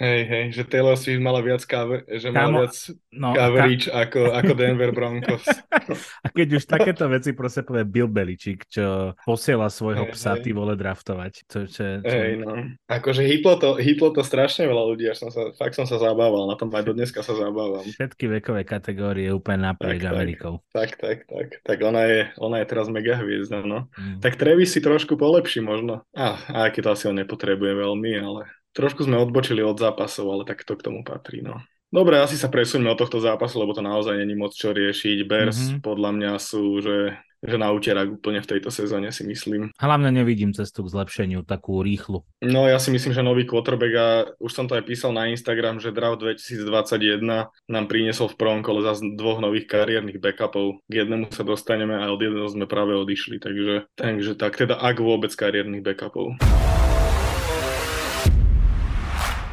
[0.00, 2.72] Hej, hej, že Taylor Swift mala viac cover, že mala viac
[3.12, 5.44] No, a, ka- coverage ako, ako Denver Broncos.
[6.24, 10.48] a keď už takéto veci proste povie Bill Belichick, čo posiela svojho Hej, psa hej.
[10.48, 11.32] ty vole draftovať.
[11.52, 12.08] To, čo, čo...
[12.08, 12.64] Hej, no.
[12.88, 16.46] Akože hitlo to, hitlo to strašne veľa ľudí, až som sa, fakt som sa zabával
[16.46, 17.82] na tom, aj do dneska sa zabávam.
[17.82, 20.14] Všetky vekové kategórie úplne naprieč Tak, tak.
[20.14, 20.54] Amerikou.
[20.70, 21.46] Tak, tak, tak.
[21.66, 23.90] Tak ona je, ona je teraz mega hviezda, no.
[23.98, 24.22] Mm.
[24.22, 26.06] Tak Travis si trošku polepší možno.
[26.14, 28.46] A, a aký to asi on nepotrebuje veľmi, ale
[28.78, 31.58] trošku sme odbočili od zápasov, ale tak to k tomu patrí, no.
[31.88, 35.24] Dobre, asi sa presuňme od tohto zápasu, lebo to naozaj není moc čo riešiť.
[35.24, 35.80] Bears Mhm.
[35.80, 39.70] podľa mňa sú, že, že na úterak úplne v tejto sezóne si myslím.
[39.78, 42.26] Hlavne nevidím cestu k zlepšeniu, takú rýchlu.
[42.42, 44.08] No ja si myslím, že nový quarterback a
[44.42, 47.22] už som to aj písal na Instagram, že draft 2021
[47.70, 50.82] nám priniesol v prvom kole zase dvoch nových kariérnych backupov.
[50.90, 54.98] K jednému sa dostaneme a od jedného sme práve odišli, takže, takže tak, teda ak
[54.98, 56.34] vôbec kariérnych backupov.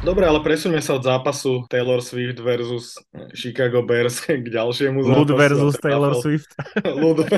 [0.06, 2.94] Dobre, ale presuňme sa od zápasu Taylor Swift versus
[3.34, 5.18] Chicago Bears k ďalšiemu zápasu.
[5.18, 6.50] Lud versus Taylor Buffalo- Swift.
[7.02, 7.18] Lud.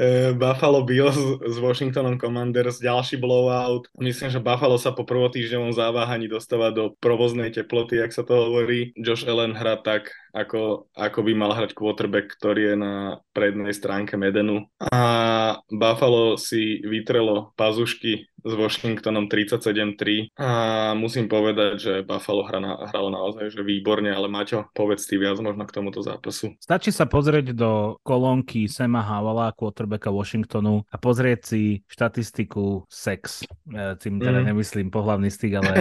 [0.00, 3.84] Eh, Buffalo Bills s Washingtonom Commanders, ďalší blowout.
[4.00, 8.96] Myslím, že Buffalo sa po prvotýždňovom zaváhaní dostáva do provoznej teploty, ak sa to hovorí.
[8.96, 12.94] Josh Allen hrá tak, ako, ako by mal hrať quarterback, ktorý je na
[13.30, 14.66] prednej stránke Medenu.
[14.82, 15.00] A
[15.70, 20.50] Buffalo si vytrelo pazušky s Washingtonom 37-3 a
[20.96, 25.36] musím povedať, že Buffalo hra na, hralo naozaj že výborne, ale Maťo, povedz ty viac
[25.38, 26.56] možno k tomuto zápasu.
[26.56, 33.44] Stačí sa pozrieť do kolónky Sema Howella, quarterbacka Washingtonu a pozrieť si štatistiku sex.
[34.00, 34.46] Tým teda Mm.
[34.56, 35.72] nemyslím pohlavný styk, ale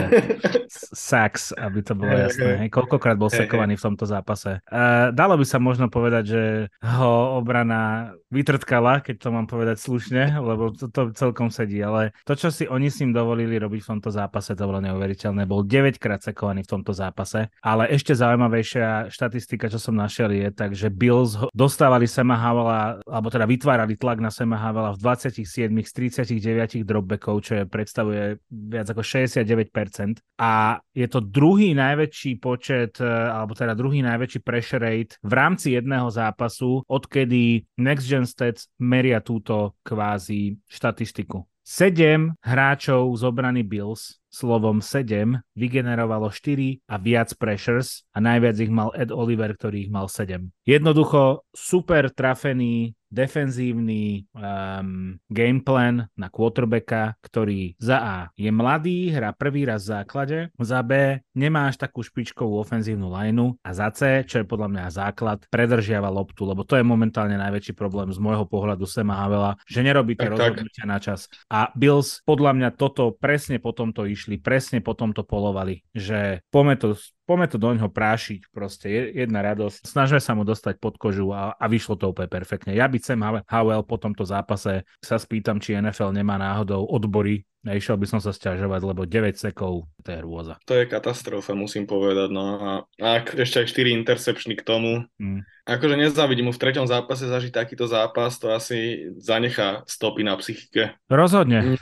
[1.12, 2.68] sax, aby to bolo jasné.
[2.68, 4.39] koľkokrát bol sekovaný v tomto zápase.
[4.46, 6.44] Uh, dalo by sa možno povedať, že
[6.86, 12.38] ho obrana vytrtkala, keď to mám povedať slušne, lebo to, to celkom sedí, ale to,
[12.38, 15.50] čo si oni s ním dovolili robiť v tomto zápase, to bolo neuveriteľné.
[15.50, 20.54] Bol 9 krát sekovaný v tomto zápase, ale ešte zaujímavejšia štatistika, čo som našiel je
[20.54, 25.74] tak, že Bills dostávali Sema Havela, alebo teda vytvárali tlak na Sema Havela v 27
[25.82, 25.92] z
[26.38, 30.22] 39 dropbackov, čo je, predstavuje viac ako 69%.
[30.38, 35.74] A je to druhý najväčší počet, e, alebo teda druhý najväčší pressure rate v rámci
[35.74, 41.42] jedného zápasu, odkedy Next Gen Stats meria túto kvázi štatistiku.
[41.66, 48.72] Sedem hráčov z obrany Bills, slovom 7, vygenerovalo 4 a viac pressures a najviac ich
[48.72, 50.50] mal Ed Oliver, ktorý ich mal 7.
[50.64, 59.66] Jednoducho super trafený defenzívny um, gameplan na quarterbacka, ktorý za A je mladý, hrá prvý
[59.66, 64.42] raz v základe, za B nemá až takú špičkovú ofenzívnu lineu a za C, čo
[64.42, 68.86] je podľa mňa základ, predržiava loptu, lebo to je momentálne najväčší problém z môjho pohľadu
[68.86, 70.40] Sema Havela, že nerobí tie Tak, tak.
[70.54, 71.26] rozhodnutia na čas.
[71.50, 76.76] A Bills podľa mňa toto presne po tomto išli, presne po tomto polovali, že poďme
[76.76, 76.88] to,
[77.24, 79.88] poďme to do ňoho prášiť, proste je jedna radosť.
[79.88, 82.76] Snažme sa mu dostať pod kožu a, a vyšlo to úplne perfektne.
[82.76, 88.00] Ja by Sam Howell- po tomto zápase sa spýtam, či NFL nemá náhodou odbory, Išiel
[88.00, 90.56] by som sa sťažovať, lebo 9 sekov, to je hrôza.
[90.64, 92.32] To je katastrofa, musím povedať.
[92.32, 92.72] No a,
[93.04, 95.04] a ešte aj 4 intercepčny k tomu.
[95.20, 95.44] Mm.
[95.68, 100.96] Akože nezávidím mu v treťom zápase zažiť takýto zápas, to asi zanechá stopy na psychike.
[101.12, 101.76] Rozhodne.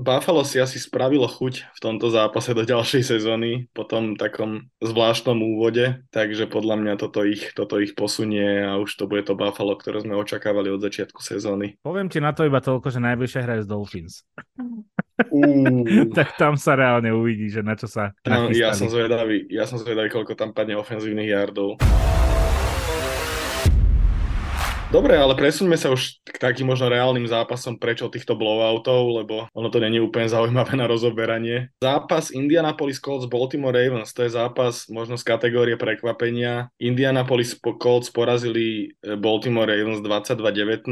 [0.00, 5.38] Buffalo si asi spravilo chuť v tomto zápase do ďalšej sezóny po tom takom zvláštnom
[5.38, 9.78] úvode, takže podľa mňa toto ich, toto ich posunie a už to bude to Buffalo,
[9.78, 11.78] ktoré sme očakávali od začiatku sezóny.
[11.84, 14.14] Poviem ti na to iba toľko, že najbližšie hraje z Dolphins.
[16.18, 19.78] Tak tam sa reálne uvidí, že na čo sa No, ja som zvedavý, ja som
[19.78, 21.78] zvedavý, koľko tam padne ofenzívnych yardov.
[24.94, 29.50] Dobre, ale presuňme sa už k takým možno reálnym zápasom preč od týchto blowoutov, lebo
[29.50, 31.74] ono to není úplne zaujímavé na rozoberanie.
[31.82, 36.70] Zápas Indianapolis Colts Baltimore Ravens, to je zápas možno z kategórie prekvapenia.
[36.78, 40.86] Indianapolis po- Colts porazili e, Baltimore Ravens 22-19.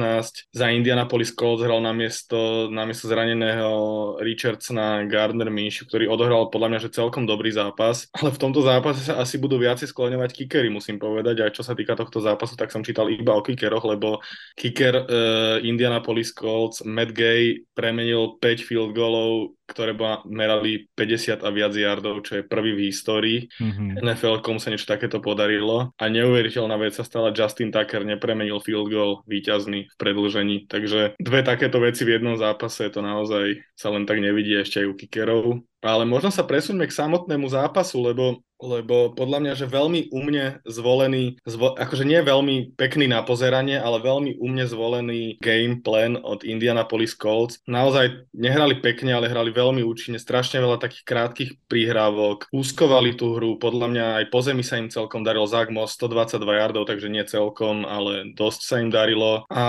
[0.51, 3.71] Za Indianapolis Colts hral na miesto, na miesto zraneného
[4.19, 8.11] Richardsona Gardner Minshew, ktorý odohral podľa mňa že celkom dobrý zápas.
[8.19, 11.47] Ale v tomto zápase sa asi budú viacej skloňovať kickery, musím povedať.
[11.47, 14.21] A čo sa týka tohto zápasu, tak som čítal iba o kickeroch, lebo
[14.57, 19.97] kicker uh, Indianapolis Colts Matt Gay premenil 5 field goalov, ktoré
[20.29, 23.49] merali 50 a viac yardov, čo je prvý v histórii.
[23.57, 24.05] Mhm.
[24.05, 28.93] NFL komu sa niečo takéto podarilo a neuveriteľná vec sa stala, Justin Tucker nepremenil field
[28.93, 34.05] goal víťazný v predlžení, takže dve takéto veci v jednom zápase, to naozaj sa len
[34.05, 35.47] tak nevidí ešte aj u kickerov.
[35.83, 41.43] Ale možno sa presuňme k samotnému zápasu, lebo, lebo podľa mňa, že veľmi umne zvolený,
[41.43, 47.19] zvo, akože nie veľmi pekný na pozeranie, ale veľmi umne zvolený game plan od Indianapolis
[47.19, 47.59] Colts.
[47.67, 53.55] Naozaj nehrali pekne, ale hrali veľmi účinne, strašne veľa takých krátkých príhrávok, úskovali tú hru,
[53.63, 57.23] podľa mňa aj po zemi sa im celkom darilo, Zach Moss 122 yardov, takže nie
[57.23, 59.47] celkom, ale dosť sa im darilo.
[59.47, 59.65] A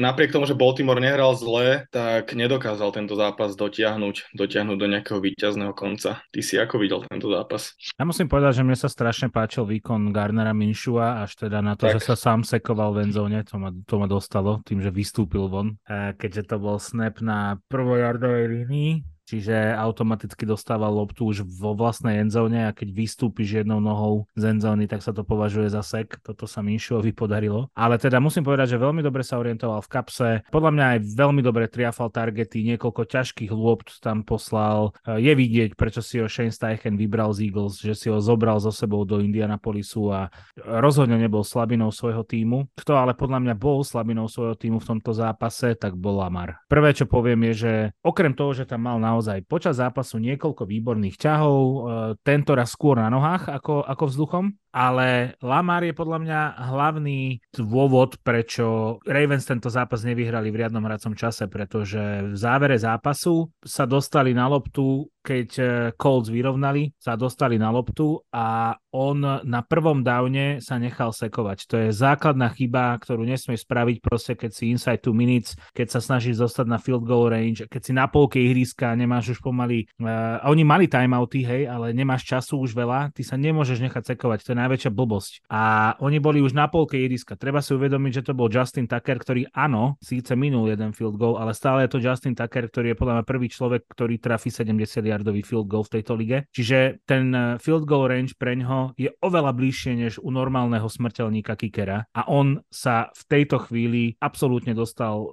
[0.00, 5.74] napriek tomu, že Baltimore nehral zle, tak nedokázal tento zápas dotiahnuť, dotiahnuť do nejakého víťazného
[5.76, 6.24] konca.
[6.30, 7.76] Ty si ako videl tento zápas?
[7.98, 11.90] Ja musím povedať, že mne sa strašne páčil výkon Garnera Minšua, až teda na to,
[11.90, 11.98] tak.
[11.98, 15.76] že sa sám sekoval v endzone, to ma, to ma dostalo tým, že vystúpil von,
[15.90, 22.68] keďže to bol snap na prvojardovej línii, čiže automaticky dostával loptu už vo vlastnej endzóne
[22.68, 26.20] a keď vystúpiš jednou nohou z endzóny, tak sa to považuje za sek.
[26.20, 27.72] Toto sa Minšovi podarilo.
[27.74, 30.30] Ale teda musím povedať, že veľmi dobre sa orientoval v kapse.
[30.52, 34.92] Podľa mňa aj veľmi dobre triafal targety, niekoľko ťažkých lopt tam poslal.
[35.04, 38.70] Je vidieť, prečo si ho Shane Steichen vybral z Eagles, že si ho zobral so
[38.70, 40.28] sebou do Indianapolisu a
[40.60, 42.68] rozhodne nebol slabinou svojho týmu.
[42.76, 46.60] Kto ale podľa mňa bol slabinou svojho týmu v tomto zápase, tak bol Lamar.
[46.68, 47.72] Prvé, čo poviem je, že
[48.04, 51.78] okrem toho, že tam mal na naozaj počas zápasu niekoľko výborných ťahov, e,
[52.26, 54.44] tento raz skôr na nohách ako, ako vzduchom,
[54.74, 56.40] ale Lamar je podľa mňa
[56.74, 63.54] hlavný dôvod, prečo Ravens tento zápas nevyhrali v riadnom hracom čase, pretože v závere zápasu
[63.62, 65.64] sa dostali na loptu, keď e,
[65.96, 71.58] Colts vyrovnali, sa dostali na loptu a on na prvom downe sa nechal sekovať.
[71.66, 76.00] To je základná chyba, ktorú nesmie spraviť proste, keď si inside 2 minutes, keď sa
[76.04, 80.38] snažíš zostať na field goal range, keď si na polke ihriska, nemáš už pomaly, uh,
[80.46, 84.52] oni mali timeouty, hej, ale nemáš času už veľa, ty sa nemôžeš nechať sekovať, to
[84.54, 85.32] je najväčšia blbosť.
[85.50, 87.34] A oni boli už na polke ihriska.
[87.34, 91.34] Treba si uvedomiť, že to bol Justin Tucker, ktorý áno, síce minul jeden field goal,
[91.34, 95.13] ale stále je to Justin Tucker, ktorý je podľa mňa prvý človek, ktorý trafí 70
[95.14, 96.50] yardový field goal v tejto lige.
[96.50, 101.54] Čiže ten eh, field goal range pre ňoho je oveľa bližšie než u normálneho smrteľníka
[101.54, 105.30] kickera a on sa v tejto chvíli absolútne dostal uh,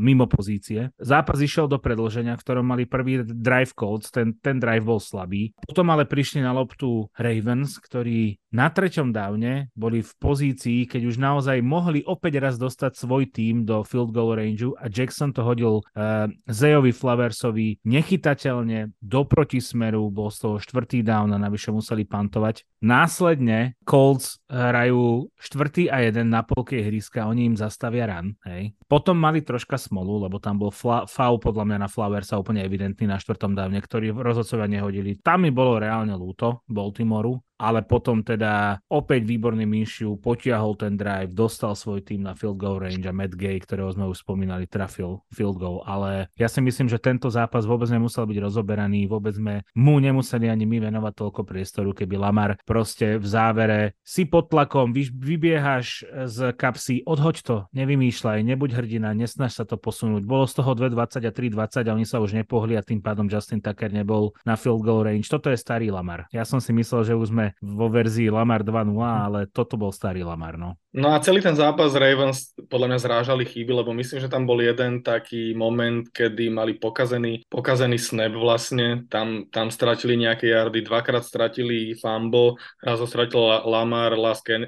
[0.00, 0.90] mimo pozície.
[0.98, 5.52] Zápas išiel do predlženia, v ktorom mali prvý drive Colts, ten, ten drive bol slabý.
[5.64, 11.16] Potom ale prišli na loptu Ravens, ktorí na treťom dávne boli v pozícii, keď už
[11.20, 15.84] naozaj mohli opäť raz dostať svoj tým do field goal rangeu a Jackson to hodil
[15.94, 22.62] uh, Zejovi Flaversovi nechytateľne do protismeru, bol z toho štvrtý down a navyše museli pantovať.
[22.84, 28.36] Následne Colts hrajú štvrtý a jeden na polke ihriska, oni im zastavia run.
[28.46, 28.76] Hej.
[28.86, 33.08] Potom mali troška smolu, lebo tam bol fla- foul podľa mňa na Flaversa úplne evidentný
[33.08, 35.18] na štvrtom dávne, ktorý rozhodcovia nehodili.
[35.18, 41.34] Tam mi bolo reálne lúto Baltimoru, ale potom teda opäť výborný Minshew potiahol ten drive,
[41.34, 45.20] dostal svoj tým na field goal range a Matt Gay, ktorého sme už spomínali, trafil
[45.34, 49.66] field goal, ale ja si myslím, že tento zápas vôbec nemusel byť rozoberaný, vôbec sme
[49.74, 54.94] mu nemuseli ani my venovať toľko priestoru, keby Lamar proste v závere si pod tlakom,
[54.94, 60.22] vy, vybiehaš z kapsy, odhoď to, nevymýšľaj, nebuď hrdina, nesnaž sa to posunúť.
[60.22, 63.58] Bolo z toho 2.20 a 3.20 a oni sa už nepohli a tým pádom Justin
[63.58, 65.26] Tucker nebol na field goal range.
[65.26, 66.30] Toto je starý Lamar.
[66.30, 70.22] Ja som si myslel, že už sme vo verzii Lamar 2.0, ale toto bol starý
[70.24, 70.76] Lamar, no.
[70.98, 74.58] No a celý ten zápas Ravens podľa mňa zrážali chyby, lebo myslím, že tam bol
[74.58, 81.22] jeden taký moment, kedy mali pokazený, pokazený snap vlastne, tam, tam stratili nejaké yardy, dvakrát
[81.22, 84.18] stratili fumble, raz ho stratil Lamar,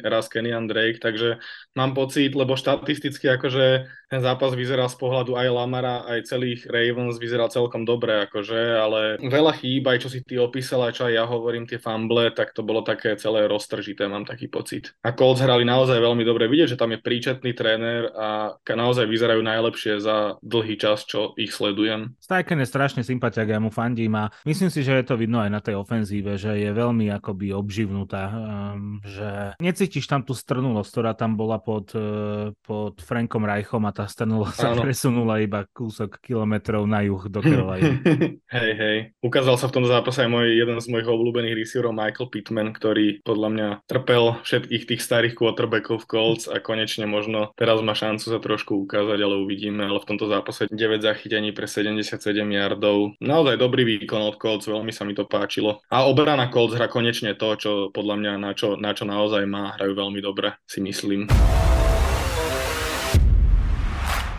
[0.07, 1.43] raz Kenyan Drake, takže
[1.75, 7.23] mám pocit, lebo štatisticky akože ten zápas vyzeral z pohľadu aj Lamara, aj celých Ravens
[7.23, 11.15] vyzeral celkom dobre, akože, ale veľa chýb, aj čo si ty opísal, aj čo aj
[11.15, 14.91] ja hovorím, tie fumble, tak to bolo také celé roztržité, mám taký pocit.
[15.07, 19.43] A Colts hrali naozaj veľmi dobre vidieť, že tam je príčetný tréner a naozaj vyzerajú
[19.45, 22.17] najlepšie za dlhý čas, čo ich sledujem.
[22.23, 25.51] Steichen je strašne sympatiak, ja mu fandím a myslím si, že je to vidno aj
[25.51, 31.13] na tej ofenzíve, že je veľmi akoby obživnutá, um, že necítiš tam tú strnulosť, ktorá
[31.13, 36.89] tam bola pod, uh, pod Frankom Reichom a tá strnulosť sa presunula iba kúsok kilometrov
[36.89, 38.01] na juh do Caroliny.
[38.57, 38.97] hej, hej.
[39.21, 43.21] Ukázal sa v tom zápase aj môj, jeden z mojich obľúbených receiverov Michael Pittman, ktorý
[43.27, 48.25] podľa mňa trpel všetkých tých starých quarterbackov v Colts a konečne možno teraz má šancu
[48.33, 49.85] sa trošku ukázať, ale uvidíme.
[49.85, 53.21] Ale v tomto zápase 9 zachytení pre 77 yardov.
[53.21, 55.85] Naozaj dobrý výkon od Colts, veľmi sa mi to páčilo.
[55.93, 59.77] A obrana Colts hra konečne to, čo podľa mňa na čo, na čo naozaj má,
[59.77, 61.29] hrajú veľmi dobre, si myslím.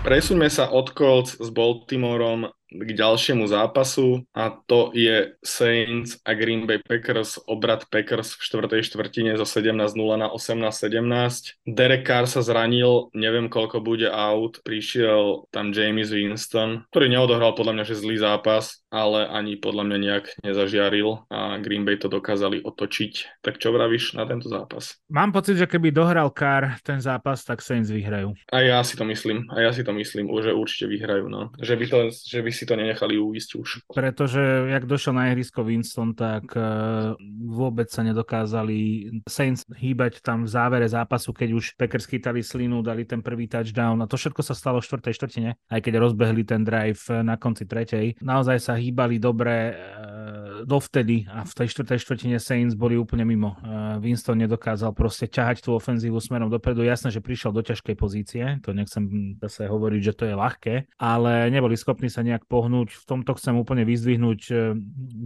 [0.01, 6.63] Presuňme sa od Colts s Baltimoreom k ďalšiemu zápasu a to je Saints a Green
[6.63, 11.67] Bay Packers, obrad Packers v štvrtej štvrtine zo 17-0 na 18-17.
[11.67, 17.75] Derek Carr sa zranil, neviem koľko bude out, prišiel tam James Winston, ktorý neodohral podľa
[17.75, 22.63] mňa že zlý zápas, ale ani podľa mňa nejak nezažiaril a Green Bay to dokázali
[22.63, 23.43] otočiť.
[23.43, 24.99] Tak čo vravíš na tento zápas?
[25.07, 28.35] Mám pocit, že keby dohral Carr ten zápas, tak Saints vyhrajú.
[28.51, 31.31] A ja si to myslím, a ja si to myslím, že určite vyhrajú.
[31.31, 31.51] No.
[31.59, 33.69] Že, by to, že by si to nenechali uísť už.
[33.91, 37.13] Pretože jak došiel na ihrisko Winston, tak uh,
[37.47, 43.05] vôbec sa nedokázali Saints hýbať tam v závere zápasu, keď už Packers chytali slinu, dali
[43.07, 46.61] ten prvý touchdown a to všetko sa stalo v štvrtej štvrtine, aj keď rozbehli ten
[46.61, 48.19] drive na konci tretej.
[48.21, 53.57] Naozaj sa hýbali dobre, uh, dovtedy a v tej štvrtej štvrtine Saints boli úplne mimo.
[54.01, 56.85] Winston nedokázal proste ťahať tú ofenzívu smerom dopredu.
[56.85, 61.49] Jasné, že prišiel do ťažkej pozície, to nechcem zase hovoriť, že to je ľahké, ale
[61.49, 62.91] neboli schopní sa nejak pohnúť.
[62.91, 64.75] V tomto chcem úplne vyzdvihnúť e,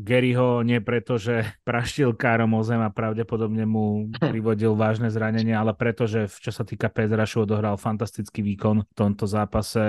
[0.05, 5.73] Garyho, nie preto, že praštil károm o zem a pravdepodobne mu privodil vážne zranenie, ale
[5.73, 9.81] preto, že čo sa týka Pezrašu odohral fantastický výkon v tomto zápase.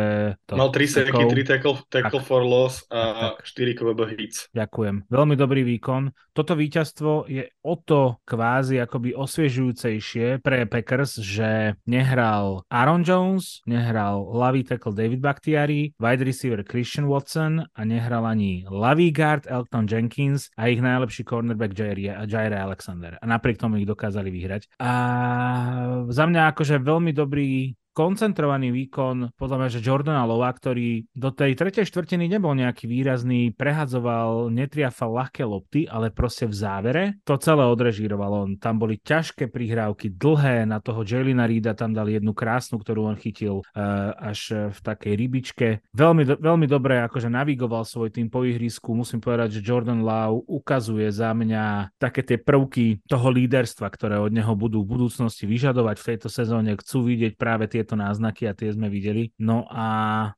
[0.49, 3.76] To Mal 3 seky, 3 tackle, tackle for loss a tak, tak.
[3.76, 4.49] 4 QB hits.
[4.57, 5.12] Ďakujem.
[5.12, 6.09] Veľmi dobrý výkon.
[6.32, 14.24] Toto víťazstvo je o to kvázi akoby osviežujúcejšie pre Packers, že nehral Aaron Jones, nehral
[14.32, 17.25] lavý tackle David Bakhtiari, wide receiver Christian Watson
[17.74, 21.74] a nehral ani lavý guard Elton Jenkins a ich najlepší cornerback
[22.26, 23.18] Jaire Alexander.
[23.18, 24.62] A napriek tomu ich dokázali vyhrať.
[24.78, 24.92] A
[26.08, 31.57] za mňa akože veľmi dobrý koncentrovaný výkon podľa mňa, že Jordana Lova, ktorý do tej
[31.57, 37.64] tretej štvrtiny nebol nejaký výrazný, prehadzoval, netriafal ľahké lopty, ale proste v závere to celé
[37.64, 38.51] odrežíroval on.
[38.61, 43.16] Tam boli ťažké prihrávky, dlhé, na toho Jelina Reeda tam dali jednu krásnu, ktorú on
[43.16, 45.68] chytil uh, až v takej rybičke.
[45.97, 48.92] Veľmi, do, veľmi dobre akože navigoval svoj tým po ihrisku.
[48.92, 54.34] Musím povedať, že Jordan Love ukazuje za mňa také tie prvky toho líderstva, ktoré od
[54.34, 56.76] neho budú v budúcnosti vyžadovať v tejto sezóne.
[56.76, 59.30] Chcú vidieť práve tie tieto náznaky a tie sme videli.
[59.39, 59.87] No a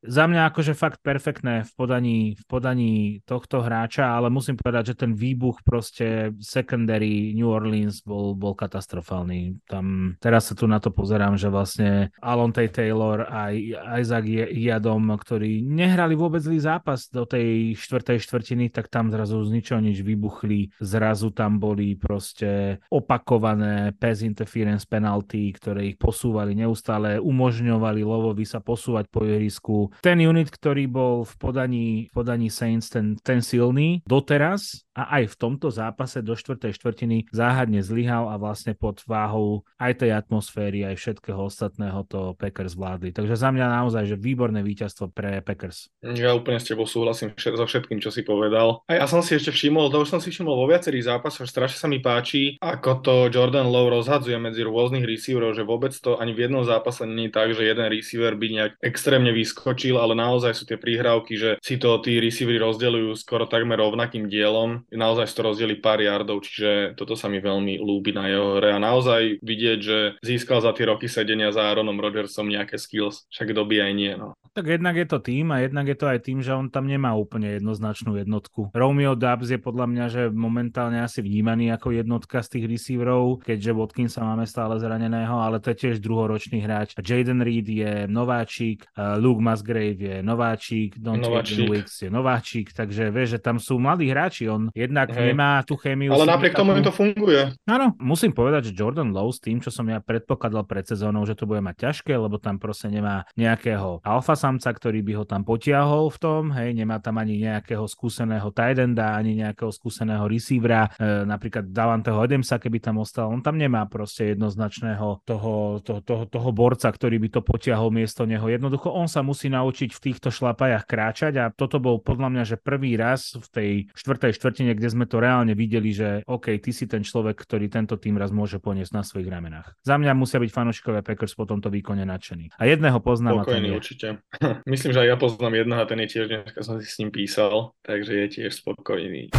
[0.05, 2.93] za mňa akože fakt perfektné v podaní, v podaní
[3.25, 9.65] tohto hráča, ale musím povedať, že ten výbuch proste secondary New Orleans bol, bol katastrofálny.
[9.65, 13.49] Tam teraz sa tu na to pozerám, že vlastne Alonte Taylor a
[13.97, 19.57] Isaac Jadom, ktorí nehrali vôbec zlý zápas do tej štvrtej štvrtiny, tak tam zrazu z
[19.57, 20.69] ničoho nič vybuchli.
[20.77, 28.43] Zrazu tam boli proste opakované pass interference penalty, ktoré ich posúvali neustále, um umožňovali Lovovi
[28.43, 29.95] sa posúvať po ihrisku.
[30.03, 35.31] Ten unit, ktorý bol v podaní, v podaní Saints ten, ten silný doteraz a aj
[35.31, 40.83] v tomto zápase do štvrtej štvrtiny záhadne zlyhal a vlastne pod váhou aj tej atmosféry,
[40.83, 43.15] aj všetkého ostatného to Packers vládli.
[43.15, 45.87] Takže za mňa naozaj, že výborné víťazstvo pre Packers.
[46.03, 48.83] Ja úplne s tebou súhlasím so všetkým, čo si povedal.
[48.91, 51.79] A ja som si ešte všimol, to už som si všimol vo viacerých zápasoch, strašne
[51.79, 56.35] sa mi páči, ako to Jordan Lowe rozhadzuje medzi rôznych receiverov, že vôbec to ani
[56.35, 60.67] v jednom zápase nie tak, že jeden receiver by nejak extrémne vyskočil, ale naozaj sú
[60.67, 64.83] tie prihrávky, že si to tí receivery rozdeľujú skoro takmer rovnakým dielom.
[64.89, 68.79] Naozaj to rozdeli pár yardov, čiže toto sa mi veľmi ľúbi na jeho hre a
[68.79, 73.83] naozaj vidieť, že získal za tie roky sedenia za Aaronom Rodgersom nejaké skills, však doby
[73.83, 74.13] aj nie.
[74.15, 74.38] No.
[74.53, 77.13] Tak jednak je to tým a jednak je to aj tým, že on tam nemá
[77.13, 78.73] úplne jednoznačnú jednotku.
[78.73, 83.71] Romeo Dubs je podľa mňa, že momentálne asi vnímaný ako jednotka z tých receiverov, keďže
[83.77, 86.97] Watkinsa máme stále zraneného, ale to je tiež druhoročný hráč.
[86.97, 93.39] Jaden Reed je nováčik, Luke Musgrave je nováčik, Don Wicks je nováčik, takže vieš, že
[93.39, 95.31] tam sú mladí hráči, on jednak Hej.
[95.31, 96.11] nemá tú chémiu.
[96.11, 97.53] Ale napriek tomu im to funguje.
[97.69, 101.37] Áno, musím povedať, že Jordan Lowe s tým, čo som ja predpokladal pred sezónou, že
[101.37, 105.43] to bude mať ťažké, lebo tam proste nemá nejakého alfa samca, ktorý by ho tam
[105.43, 110.87] potiahol v tom, hej, nemá tam ani nejakého skúseného tight enda, ani nejakého skúseného receivera,
[110.95, 116.23] e, napríklad Davanteho Edemsa, keby tam ostal, on tam nemá proste jednoznačného toho, toho, toho,
[116.23, 118.47] toho borca, ktorý by to potiahol miesto neho.
[118.47, 122.55] Jednoducho on sa musí naučiť v týchto šlapajach kráčať a toto bol podľa mňa, že
[122.55, 126.85] prvý raz v tej štvrtej štvrtine, kde sme to reálne videli, že OK, ty si
[126.85, 129.75] ten človek, ktorý tento tým raz môže poniesť na svojich ramenách.
[129.83, 132.53] Za mňa musia byť fanúšikové Packers po tomto výkone nadšení.
[132.55, 133.41] A jedného poznám.
[133.41, 134.21] Spokojný, určite.
[134.69, 137.09] Myslím, že aj ja poznám jedného a ten je tiež, dneska som si s ním
[137.09, 139.33] písal, takže je tiež spokojný.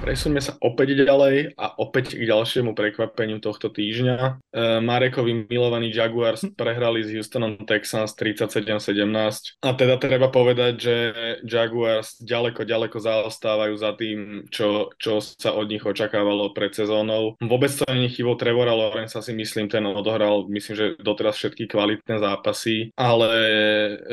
[0.00, 4.16] Presuňme sa opäť ďalej a opäť k ďalšiemu prekvapeniu tohto týždňa.
[4.16, 4.32] E,
[4.80, 10.94] Marekovi milovaní Jaguars prehrali s Houstonom Texans 37-17 a teda treba povedať, že
[11.44, 17.36] Jaguars ďaleko, ďaleko zaostávajú za tým, čo, čo sa od nich očakávalo pred sezónou.
[17.36, 22.16] Vôbec to není chybou Trevora Lorenza si myslím, ten odohral, myslím, že doteraz všetky kvalitné
[22.16, 23.28] zápasy, ale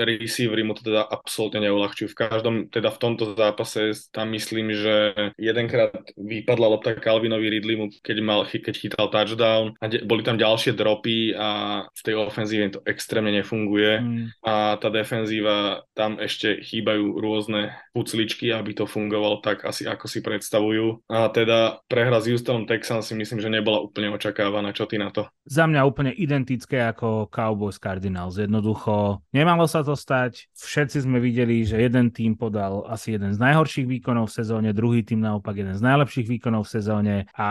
[0.04, 2.12] receivery mu to teda absolútne neulahčujú.
[2.12, 8.02] V každom, teda v tomto zápase tam myslím, že jedenkrát dvakrát vypadla lopta Calvinovi Ridleymu,
[8.02, 11.50] keď, mal, keď chytal touchdown a de, boli tam ďalšie dropy a
[11.86, 14.26] v tej ofenzíve to extrémne nefunguje mm.
[14.42, 20.26] a tá defenzíva, tam ešte chýbajú rôzne pucličky, aby to fungovalo tak asi ako si
[20.26, 21.06] predstavujú.
[21.12, 24.74] A teda prehra s Houstonom Texans si myslím, že nebola úplne očakávaná.
[24.74, 25.30] Čo ty na to?
[25.46, 28.40] Za mňa úplne identické ako Cowboys Cardinals.
[28.40, 30.50] Jednoducho nemalo sa to stať.
[30.58, 35.04] Všetci sme videli, že jeden tým podal asi jeden z najhorších výkonov v sezóne, druhý
[35.04, 37.50] tým naopak jeden jeden z najlepších výkonov v sezóne a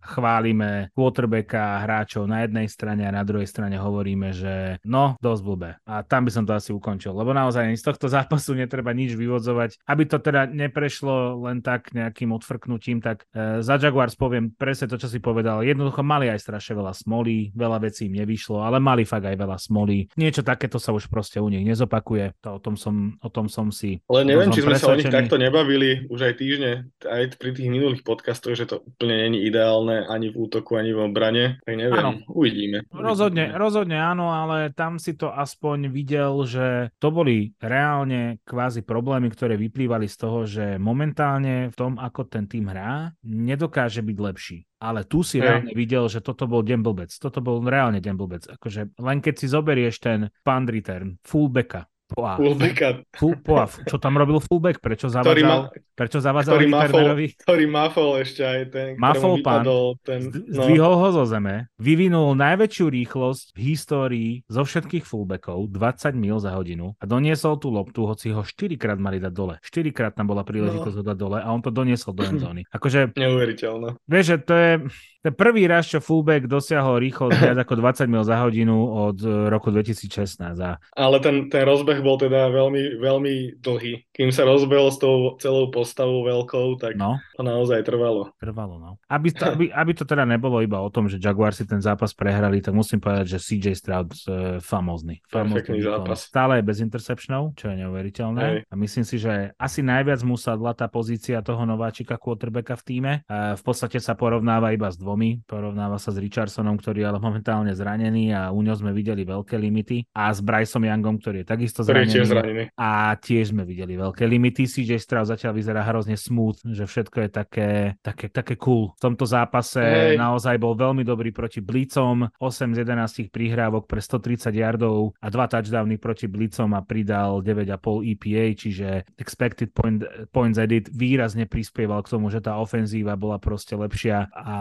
[0.00, 5.70] chválime quarterbacka hráčov na jednej strane a na druhej strane hovoríme, že no, dosť blbé.
[5.84, 9.84] A tam by som to asi ukončil, lebo naozaj z tohto zápasu netreba nič vyvodzovať.
[9.84, 14.96] Aby to teda neprešlo len tak nejakým odfrknutím, tak e, za Jaguars poviem presne to,
[14.96, 15.60] čo si povedal.
[15.60, 19.60] Jednoducho mali aj strašne veľa smolí, veľa vecí im nevyšlo, ale mali fakt aj veľa
[19.60, 20.08] smolí.
[20.16, 22.40] Niečo takéto sa už proste u nich nezopakuje.
[22.40, 24.00] To o tom som, o tom som si...
[24.08, 27.70] Ale neviem, či sme sa o nich takto nebavili už aj týždne, aj pri tých
[27.72, 31.44] minulých podcastoch, že to úplne není ideálne ani v útoku, ani v obrane.
[31.64, 32.22] Tak neviem, áno.
[32.30, 32.86] uvidíme.
[32.92, 39.28] Rozhodne, rozhodne áno, ale tam si to aspoň videl, že to boli reálne kvázi problémy,
[39.32, 44.58] ktoré vyplývali z toho, že momentálne v tom, ako ten tým hrá, nedokáže byť lepší.
[44.80, 47.12] Ale tu si reálne videl, že toto bol Demblbec.
[47.12, 48.48] Toto bol reálne Demblbec.
[48.48, 52.34] Akože len keď si zoberieš ten punt return, fullbacka, Poa.
[52.34, 53.06] Fullbacka.
[53.14, 53.70] Full, poa.
[53.70, 54.82] Čo tam robil fullback?
[54.82, 57.06] Prečo zavádzal, ma, prečo zavádzal ktorý mafol,
[57.46, 59.62] ktorý mafol ešte aj ten, mafol pán,
[60.02, 60.66] ten, no.
[60.66, 66.50] zdvihol ho zo zeme, vyvinul najväčšiu rýchlosť v histórii zo všetkých fullbackov, 20 mil za
[66.58, 69.54] hodinu a doniesol tú loptu, hoci ho 4 krát mali dať dole.
[69.62, 71.00] 4 krát tam bola príležitosť no.
[71.00, 72.66] ho dať dole a on to doniesol do endzóny.
[72.74, 73.94] Akože, Neuveriteľné.
[74.10, 74.72] Vieš, že to je,
[75.20, 79.52] ten prvý raz, čo fullback dosiahol rýchlosť viac ako 20 mil za hodinu od e,
[79.52, 80.56] roku 2016.
[80.64, 80.80] A...
[80.96, 84.08] Ale ten, ten rozbeh bol teda veľmi, veľmi dlhý.
[84.10, 87.20] Kým sa rozbehol s tou celou postavou veľkou, tak no.
[87.36, 88.32] to naozaj trvalo.
[88.40, 88.90] Trvalo, no.
[89.06, 92.16] Aby to, aby, aby to teda nebolo iba o tom, že Jaguar si ten zápas
[92.16, 95.20] prehrali, tak musím povedať, že CJ Stroud uh, famózny.
[95.28, 96.24] famózny zápas.
[96.24, 98.40] Stále je bez interceptionov, čo je neuveriteľné.
[98.40, 98.58] Hej.
[98.66, 103.12] A myslím si, že asi najviac mu sadla tá pozícia toho nováčika quarterbacka v týme.
[103.28, 105.42] Uh, v podstate sa porovnáva iba s dvom dvomi.
[105.42, 109.58] Porovnáva sa s Richardsonom, ktorý je ale momentálne zranený a u ňo sme videli veľké
[109.58, 110.06] limity.
[110.14, 112.12] A s Bryceom Youngom, ktorý je takisto zranený.
[112.14, 112.64] Tiež zranený.
[112.78, 114.64] A tiež sme videli veľké limity.
[114.70, 117.70] CJ Stroud zatiaľ vyzerá hrozne smooth, že všetko je také,
[118.00, 118.94] také, také cool.
[118.96, 120.14] V tomto zápase hey.
[120.14, 122.30] naozaj bol veľmi dobrý proti Blitzom.
[122.38, 128.12] 8 z 11 prihrávok pre 130 yardov a dva touchdowny proti Blitzom a pridal 9,5
[128.14, 128.88] EPA, čiže
[129.18, 134.56] expected point, points edit výrazne prispieval k tomu, že tá ofenzíva bola proste lepšia a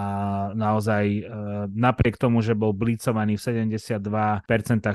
[0.55, 1.21] naozaj e,
[1.73, 4.45] napriek tomu, že bol blicovaný v 72%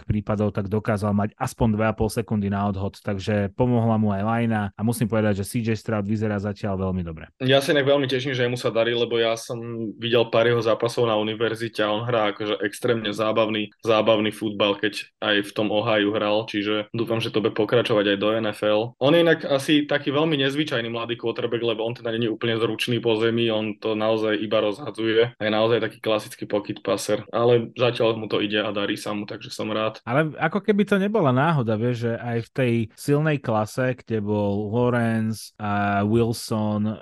[0.09, 4.81] prípadov, tak dokázal mať aspoň 2,5 sekundy na odhod, takže pomohla mu aj Lajna a
[4.81, 7.29] musím povedať, že CJ Stroud vyzerá zatiaľ veľmi dobre.
[7.45, 9.61] Ja sa inak veľmi teším, že mu sa darí, lebo ja som
[10.01, 15.05] videl pár jeho zápasov na univerzite a on hrá akože extrémne zábavný, zábavný futbal, keď
[15.21, 18.81] aj v tom Ohio hral, čiže dúfam, že to bude pokračovať aj do NFL.
[18.97, 23.05] On je inak asi taký veľmi nezvyčajný mladý quarterback, lebo on teda je úplne zručný
[23.05, 28.17] po zemi, on to naozaj iba rozhadzuje je naozaj taký klasický pocket passer, ale zatiaľ
[28.17, 30.01] mu to ide a darí sa mu, takže som rád.
[30.07, 34.69] Ale ako keby to nebola náhoda, vieš, že aj v tej silnej klase, kde bol
[34.69, 36.99] Lawrence, a Wilson, uh,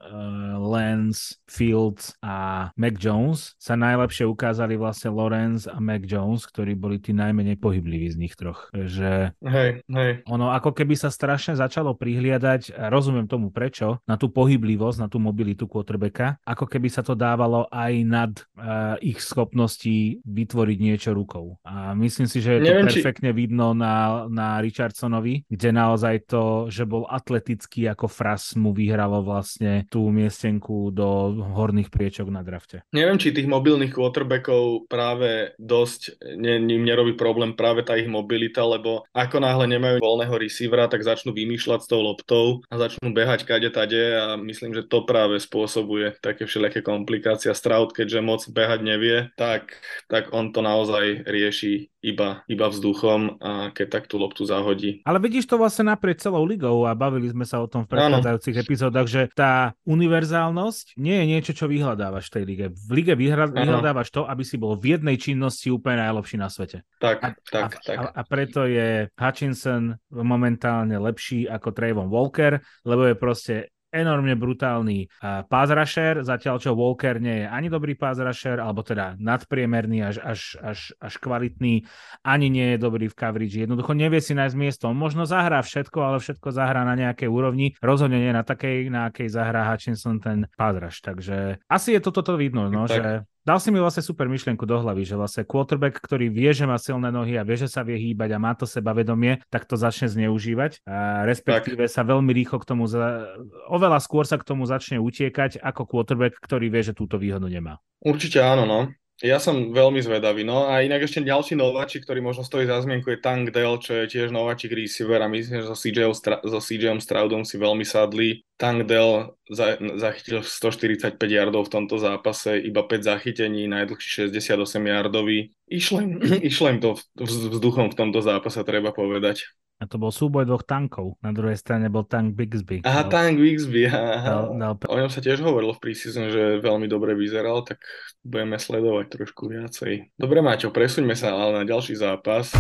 [0.62, 7.03] Lance, Fields a Mac Jones, sa najlepšie ukázali vlastne Lawrence a Mac Jones, ktorí boli
[7.03, 8.70] tí najmenej pohybliví z nich troch.
[8.70, 10.12] Že hej, hej.
[10.30, 15.09] Ono ako keby sa strašne začalo prihliadať, a rozumiem tomu prečo, na tú pohyblivosť, na
[15.11, 21.11] tú mobilitu quarterbacka, ako keby sa to dávalo aj nad uh, ich schopností vytvoriť niečo
[21.16, 21.59] rukou.
[21.66, 23.36] A myslím si, že je to Neviem, perfektne či...
[23.36, 24.61] vidno na, na
[24.93, 31.40] Richardsonovi, kde naozaj to, že bol atletický ako fras mu vyhralo vlastne tú miestenku do
[31.40, 32.84] horných priečok na drafte.
[32.93, 38.61] Neviem, či tých mobilných quarterbackov práve dosť ne, im nerobí problém práve tá ich mobilita,
[38.68, 43.49] lebo ako náhle nemajú voľného receivera, tak začnú vymýšľať s tou loptou a začnú behať
[43.49, 47.49] kade tade a myslím, že to práve spôsobuje také všelijaké komplikácie.
[47.57, 49.72] Stroud, keďže moc behať nevie, tak,
[50.12, 55.00] tak on to naozaj rieši iba, iba vzduchom a keď tak tú loptu zahodí.
[55.07, 58.57] Ale vidíš to vlastne naprieč celou ligou a bavili sme sa o tom v predchádzajúcich
[58.59, 62.66] epizódach, že tá univerzálnosť nie je niečo, čo vyhľadávaš v tej lige.
[62.74, 66.84] V lige vyhľa- vyhľadávaš to, aby si bol v jednej činnosti úplne najlepší na svete.
[67.00, 67.96] Tak, a, tak, a, tak.
[67.96, 73.55] A, a preto je Hutchinson momentálne lepší ako Trayvon Walker, lebo je proste
[73.93, 75.07] enormne brutálny
[75.47, 80.16] pass rusher, zatiaľ čo Walker nie je ani dobrý pass rusher, alebo teda nadpriemerný až,
[80.24, 81.84] až, až, až kvalitný,
[82.24, 83.61] ani nie je dobrý v coverage.
[83.61, 84.88] Jednoducho nevie si nájsť miesto.
[84.88, 87.76] On možno zahrá všetko, ale všetko zahrá na nejakej úrovni.
[87.84, 91.05] Rozhodne nie na takej, na akej zahrá Hutchinson ten pass rush.
[91.05, 94.78] Takže asi je to toto vidno, no, že Dal si mi vlastne super myšlienku do
[94.78, 97.99] hlavy, že vlastne quarterback, ktorý vie, že má silné nohy a vie, že sa vie
[97.99, 100.86] hýbať a má to sebavedomie, tak to začne zneužívať.
[100.86, 101.90] A respektíve tak.
[101.90, 103.34] sa veľmi rýchlo k tomu, za...
[103.66, 107.82] oveľa skôr sa k tomu začne utiekať ako quarterback, ktorý vie, že túto výhodu nemá.
[107.99, 108.95] Určite áno, no.
[109.23, 110.43] Ja som veľmi zvedavý.
[110.43, 114.03] No a inak ešte ďalší nováčik, ktorý možno stojí za zmienku, je Tank Dell, čo
[114.03, 116.11] je tiež nováčik receiver a myslím, že so CJ,
[116.43, 118.43] so CJ Stroudom si veľmi sadli.
[118.59, 124.59] Tank Dell za, zachytil 145 yardov v tomto zápase, iba 5 zachytení, najdlhší 68
[124.91, 125.55] yardový.
[125.70, 126.18] Išlo im,
[126.51, 129.47] išlo im to vzduchom v tomto zápase, treba povedať.
[129.83, 131.18] A to bol súboj dvoch tankov.
[131.26, 132.87] Na druhej strane bol tank Bixby.
[132.87, 133.91] Aha, dal, tank Bixby.
[133.91, 134.22] Aha.
[134.22, 134.72] Dal, dal...
[134.87, 137.83] O ňom sa tiež hovorilo v prísezóne, že veľmi dobre vyzeral, tak
[138.22, 140.14] budeme sledovať trošku viacej.
[140.14, 142.55] Dobre, Maťo, presuňme sa ale na ďalší zápas.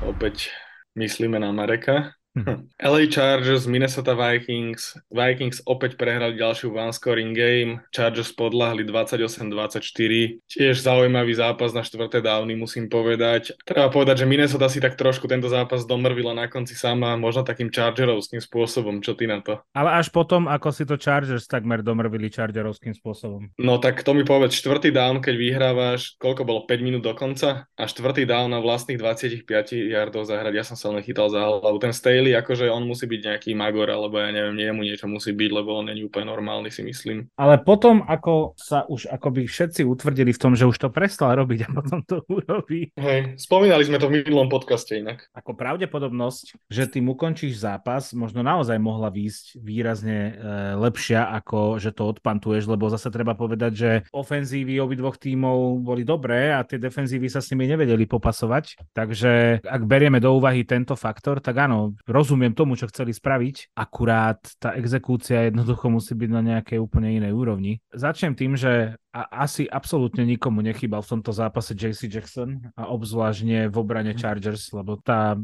[0.00, 0.56] Opäť
[0.96, 2.17] myslíme na Mareka.
[2.78, 4.94] LA Chargers, Minnesota Vikings.
[5.10, 7.82] Vikings opäť prehrali ďalšiu one-scoring game.
[7.90, 10.46] Chargers podľahli 28-24.
[10.46, 13.52] Tiež zaujímavý zápas na štvrté dávny, musím povedať.
[13.66, 17.68] Treba povedať, že Minnesota si tak trošku tento zápas domrvila na konci sama, možno takým
[17.68, 19.02] Chargerovským spôsobom.
[19.02, 19.58] Čo ty na to?
[19.74, 23.50] Ale až potom, ako si to Chargers takmer domrvili Chargerovským spôsobom.
[23.58, 27.66] No tak to mi povedz, štvrtý down, keď vyhrávaš, koľko bolo, 5 minút do konca?
[27.74, 31.78] A štvrtý down na vlastných 25 yardov zahrať, ja som sa len chytal za hlavu.
[31.78, 35.32] Ten Staley Bailey, akože on musí byť nejaký magor, alebo ja neviem, jemu niečo musí
[35.32, 37.32] byť, lebo on není úplne normálny, si myslím.
[37.40, 41.64] Ale potom, ako sa už akoby všetci utvrdili v tom, že už to prestal robiť
[41.64, 42.92] a potom to urobí.
[43.00, 45.24] Hej, spomínali sme to v minulom podcaste inak.
[45.32, 50.32] Ako pravdepodobnosť, že tým ukončíš zápas, možno naozaj mohla výjsť výrazne e,
[50.76, 56.52] lepšia, ako že to odpantuješ, lebo zase treba povedať, že ofenzívy obidvoch tímov boli dobré
[56.52, 58.92] a tie defenzívy sa s nimi nevedeli popasovať.
[58.92, 64.40] Takže ak berieme do úvahy tento faktor, tak áno, rozumiem tomu, čo chceli spraviť, akurát
[64.56, 67.84] tá exekúcia jednoducho musí byť na nejakej úplne inej úrovni.
[67.92, 73.40] Začnem tým, že a asi absolútne nikomu nechýbal v tomto zápase JC Jackson a obzvlášť
[73.44, 74.18] nie v obrane mhm.
[74.20, 75.34] Chargers, lebo tá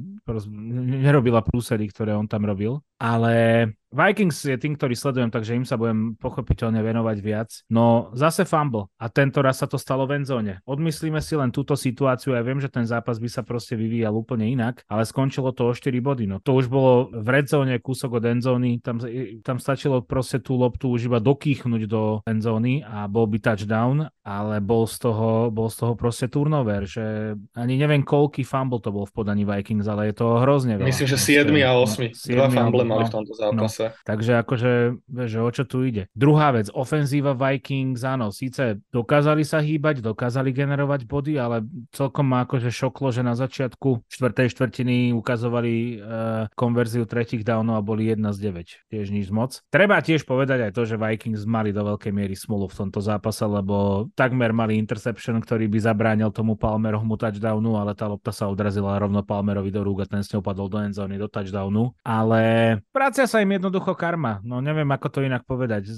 [0.91, 2.81] nerobila prúsedy, ktoré on tam robil.
[3.01, 7.51] Ale Vikings je tým, ktorý sledujem, takže im sa budem pochopiteľne venovať viac.
[7.71, 10.59] No zase fumble a tento raz sa to stalo v endzóne.
[10.67, 14.51] Odmyslíme si len túto situáciu, ja viem, že ten zápas by sa proste vyvíjal úplne
[14.51, 16.27] inak, ale skončilo to o 4 body.
[16.27, 18.99] No to už bolo v red zóne kúsok od endzóny, tam,
[19.47, 24.59] tam stačilo proste tú loptu už iba dokýchnuť do endzóny a bol by touchdown, ale
[24.59, 29.07] bol z toho, bol z toho proste turnover, že ani neviem, koľký fumble to bol
[29.07, 30.91] v podaní Vikings, ale je to hrozne veľa.
[30.91, 32.35] Myslím, že 7 a 8.
[32.35, 33.85] No, Dva fumble mali v tomto no, zápase.
[33.95, 34.03] No.
[34.03, 34.73] Takže akože,
[35.31, 36.11] že o čo tu ide.
[36.19, 41.63] Druhá vec, ofenzíva Vikings, áno, síce dokázali sa hýbať, dokázali generovať body, ale
[41.95, 47.87] celkom ma akože šoklo, že na začiatku štvrtej štvrtiny ukazovali uh, konverziu tretich downov a
[47.87, 48.91] boli 1 z 9.
[48.91, 49.61] Tiež nič moc.
[49.69, 53.43] Treba tiež povedať aj to, že Vikings mali do veľkej miery smolu v tomto zápase,
[53.47, 58.97] lebo takmer mali interception, ktorý by zabránil tomu Palmerovmu touchdownu, ale tá lopta sa odrazila
[58.99, 61.95] rovno Palmerovi do rúk a ten s ňou padol do endzóny, do touchdownu.
[62.05, 64.40] Ale prácia sa im jednoducho karma.
[64.42, 65.88] No neviem, ako to inak povedať.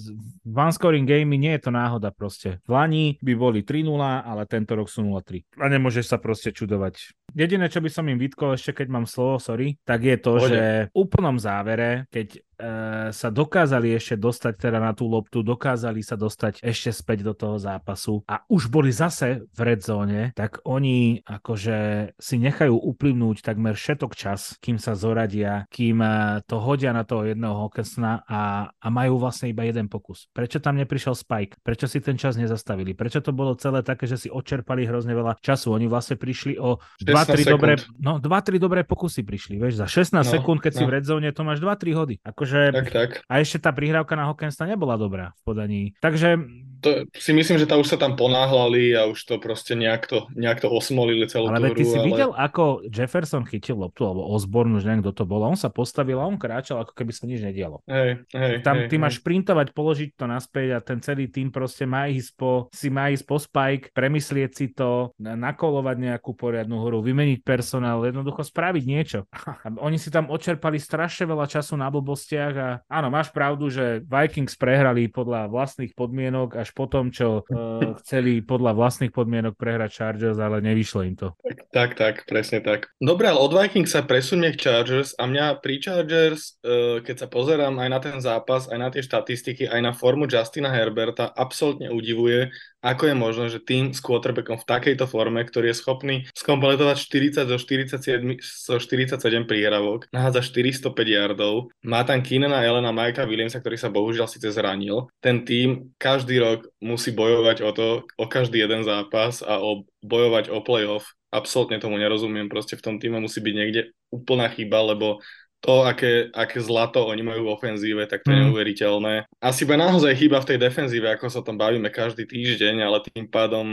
[0.44, 2.62] V one scoring game nie je to náhoda proste.
[2.66, 5.62] V Lani by boli 3-0, ale tento rok sú 0-3.
[5.62, 7.16] A nemôžeš sa proste čudovať.
[7.37, 10.49] Jediné, čo by som im vytkol ešte, keď mám slovo, sorry, tak je to, Pôjde.
[10.49, 16.01] že v úplnom závere, keď Eh, sa dokázali ešte dostať teda na tú loptu, dokázali
[16.01, 20.64] sa dostať ešte späť do toho zápasu a už boli zase v red zóne, tak
[20.64, 21.76] oni akože
[22.16, 27.28] si nechajú uplynúť takmer všetok čas, kým sa zoradia, kým eh, to hodia na toho
[27.28, 30.32] jedného hokesna a, a majú vlastne iba jeden pokus.
[30.32, 31.61] Prečo tam neprišiel Spike?
[31.61, 32.97] Prečo si ten čas nezastavili?
[32.97, 35.76] Prečo to bolo celé také, že si odčerpali hrozne veľa času?
[35.76, 40.24] Oni vlastne prišli o 2-3 dobré, no 2-3 dobré pokusy prišli, vieš, za 16 no,
[40.24, 40.79] sekúnd, keď no.
[40.81, 42.16] si v red zóne, to máš 2-3 hody.
[42.24, 42.61] Ako akože...
[42.70, 43.11] Tak, tak.
[43.27, 45.83] A ešte tá prihrávka na Hockensta nebola dobrá v podaní.
[45.99, 46.39] Takže
[46.81, 50.27] to, si myslím, že tam už sa tam ponáhľali a už to proste nejak to,
[50.35, 51.79] nejak to osmolili celú ale tú hru.
[51.79, 52.07] ty si ale...
[52.09, 55.70] videl, ako Jefferson chytil loptu, alebo Osborne, už neviem, kto to bol, a on sa
[55.70, 57.81] postavil a on kráčal, ako keby sa nič nedialo.
[57.87, 59.03] Hej, hej, tam hej, ty hej.
[59.03, 63.09] máš printovať, položiť to naspäť a ten celý tým proste má ísť po, si má
[63.12, 69.20] ísť po spike, premyslieť si to, nakolovať nejakú poriadnu hru, vymeniť personál, jednoducho spraviť niečo.
[69.87, 74.59] Oni si tam odčerpali strašne veľa času na blbostiach a áno, máš pravdu, že Vikings
[74.59, 80.43] prehrali podľa vlastných podmienok až po tom, čo uh, chceli podľa vlastných podmienok prehrať Chargers,
[80.43, 81.39] ale nevyšlo im to.
[81.71, 82.91] Tak, tak, presne tak.
[82.99, 87.29] Dobre, ale od Vikings sa presunie k Chargers a mňa pri Chargers, uh, keď sa
[87.31, 91.95] pozerám aj na ten zápas, aj na tie štatistiky, aj na formu Justina Herberta, absolútne
[91.95, 92.51] udivuje,
[92.87, 96.97] ako je možné, že tým s quarterbackom v takejto forme, ktorý je schopný skompletovať
[97.43, 103.59] 40 zo 47, zo 47 príhravok, nahádza 405 yardov, má tam Keenana Elena, Mikea Williamsa,
[103.59, 105.11] ktorý sa bohužiaľ síce zranil.
[105.18, 110.55] Ten tým každý rok musí bojovať o to, o každý jeden zápas a o, bojovať
[110.55, 111.11] o playoff.
[111.34, 115.18] Absolútne tomu nerozumiem, proste v tom týme musí byť niekde úplná chyba, lebo
[115.61, 118.43] to, aké, aké zlato oni majú v ofenzíve, tak to je Mm.
[118.49, 119.15] neuveriteľné.
[119.43, 123.27] Asi bude naozaj chyba v tej defenzíve, ako sa tam bavíme každý týždeň, ale tým
[123.27, 123.67] pádom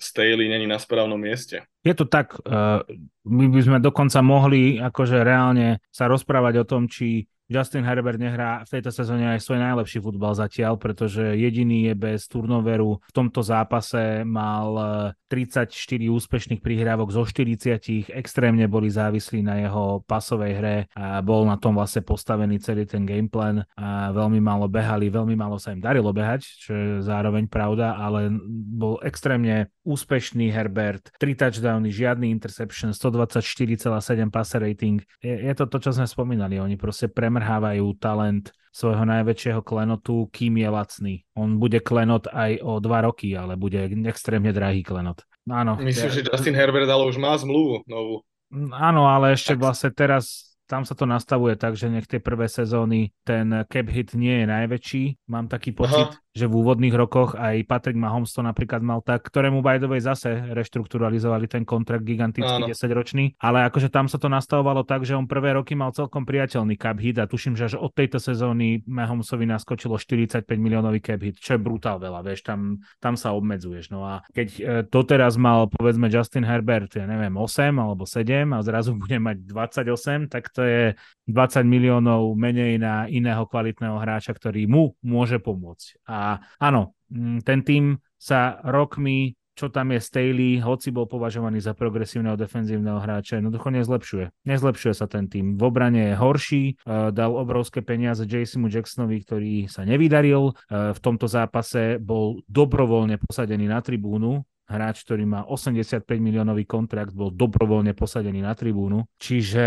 [0.00, 1.62] Staley není na správnom mieste.
[1.86, 2.82] Je to tak, uh,
[3.28, 8.66] my by sme dokonca mohli akože reálne sa rozprávať o tom, či Justin Herbert nehrá
[8.66, 12.98] v tejto sezóne aj svoj najlepší futbal zatiaľ, pretože jediný je bez turnoveru.
[13.06, 15.70] V tomto zápase mal eh, 34
[16.06, 21.74] úspešných prihrávok zo 40, extrémne boli závislí na jeho pasovej hre a bol na tom
[21.74, 26.46] vlastne postavený celý ten gameplan a veľmi málo behali, veľmi málo sa im darilo behať,
[26.46, 28.30] čo je zároveň pravda, ale
[28.74, 33.86] bol extrémne úspešný Herbert, 3 touchdowny, žiadny interception, 124,7
[34.30, 35.02] passer rating.
[35.22, 40.56] Je, je to to, čo sme spomínali, oni proste premrhávajú talent svojho najväčšieho klenotu, kým
[40.56, 41.14] je lacný.
[41.36, 43.76] On bude klenot aj o dva roky, ale bude
[44.08, 45.20] extrémne drahý klenot.
[45.48, 45.76] Áno.
[45.80, 48.24] Myslím, ja- že Justin Herbert ale už má zmluvu novú.
[48.72, 50.24] Áno, ale ešte Tak- vlastne teraz
[50.66, 54.46] tam sa to nastavuje tak, že nech tie prvé sezóny ten cap hit nie je
[54.48, 55.02] najväčší.
[55.28, 56.16] Mám taký pocit, Aha.
[56.36, 60.04] Že v úvodných rokoch aj Patrick Mahomes to napríklad mal tak, ktorému by the way
[60.04, 62.68] zase reštrukturalizovali ten kontrakt gigantický Áno.
[62.68, 66.76] 10-ročný, ale akože tam sa to nastavovalo tak, že on prvé roky mal celkom priateľný
[66.76, 71.40] cap hit a tuším, že až od tejto sezóny Mahomesovi naskočilo 45 miliónový cap hit,
[71.40, 73.88] čo je brutál veľa, vieš, tam, tam sa obmedzuješ.
[73.88, 78.60] No a keď e, doteraz mal povedzme Justin Herbert, ja neviem, 8 alebo 7 a
[78.60, 80.84] zrazu bude mať 28, tak to je
[81.30, 86.02] 20 miliónov menej na iného kvalitného hráča, ktorý mu môže pomôcť.
[86.06, 86.25] A
[86.58, 87.84] áno, mm, ten tým
[88.16, 94.44] sa rokmi čo tam je Staley, hoci bol považovaný za progresívneho defenzívneho hráča, jednoducho nezlepšuje.
[94.44, 95.56] Nezlepšuje sa ten tým.
[95.56, 100.52] V obrane je horší, uh, dal obrovské peniaze JCmu Jacksonovi, ktorý sa nevydaril.
[100.52, 107.16] Uh, v tomto zápase bol dobrovoľne posadený na tribúnu, hráč, ktorý má 85 miliónový kontrakt,
[107.16, 109.08] bol dobrovoľne posadený na tribúnu.
[109.16, 109.64] Čiže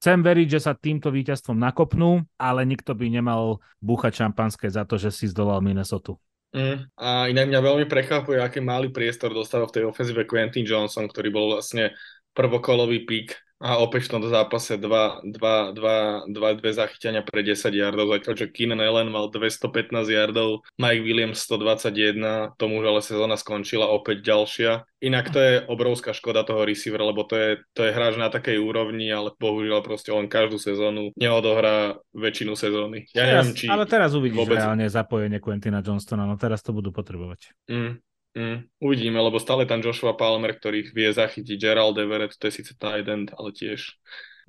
[0.00, 4.96] Chcem veriť, že sa týmto víťazstvom nakopnú, ale nikto by nemal búchať šampanské za to,
[4.96, 6.16] že si zdolal Minnesota.
[6.56, 6.88] Mm.
[6.98, 11.28] A inak mňa veľmi prekvapuje, aký malý priestor dostal v tej ofenzíve Quentin Johnson, ktorý
[11.28, 11.92] bol vlastne
[12.34, 17.60] prvokolový pík a opäť v tomto zápase dva, dva, dva, dva, dve zachyťania pre 10
[17.76, 23.36] yardov, zatiaľ čo Keenan Allen mal 215 yardov, Mike Williams 121, tomu už ale sezóna
[23.36, 24.88] skončila opäť ďalšia.
[25.04, 28.56] Inak to je obrovská škoda toho receivera, lebo to je, to je hráč na takej
[28.56, 33.12] úrovni, ale bohužiaľ proste len každú sezónu neodohrá väčšinu sezóny.
[33.12, 33.64] Ja Teraz, neviem, či...
[33.68, 37.52] ale teraz uvidíš vôbec- reálne zapojenie Quentina Johnstona, no teraz to budú potrebovať.
[37.68, 38.00] Mm,
[38.36, 42.74] mm, uvidíme, lebo stále tam Joshua Palmer, ktorý vie zachytiť Gerald Everett, to je síce
[42.78, 43.96] tight end, ale tiež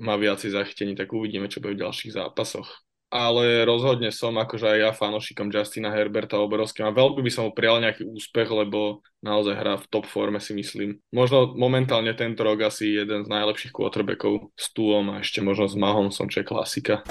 [0.02, 2.68] má viacej zachytení, tak uvidíme, čo bude v ďalších zápasoch.
[3.12, 7.52] Ale rozhodne som akože aj ja fanošikom Justina Herberta obrovským a veľmi by som mu
[7.52, 10.96] prijal nejaký úspech, lebo naozaj hrá v top forme si myslím.
[11.12, 15.76] Možno momentálne tento rok asi jeden z najlepších quarterbackov s Tuom a ešte možno s
[15.76, 17.04] Mahomesom, čo je klasika.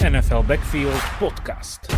[0.00, 1.92] NFL Backfield Podcast.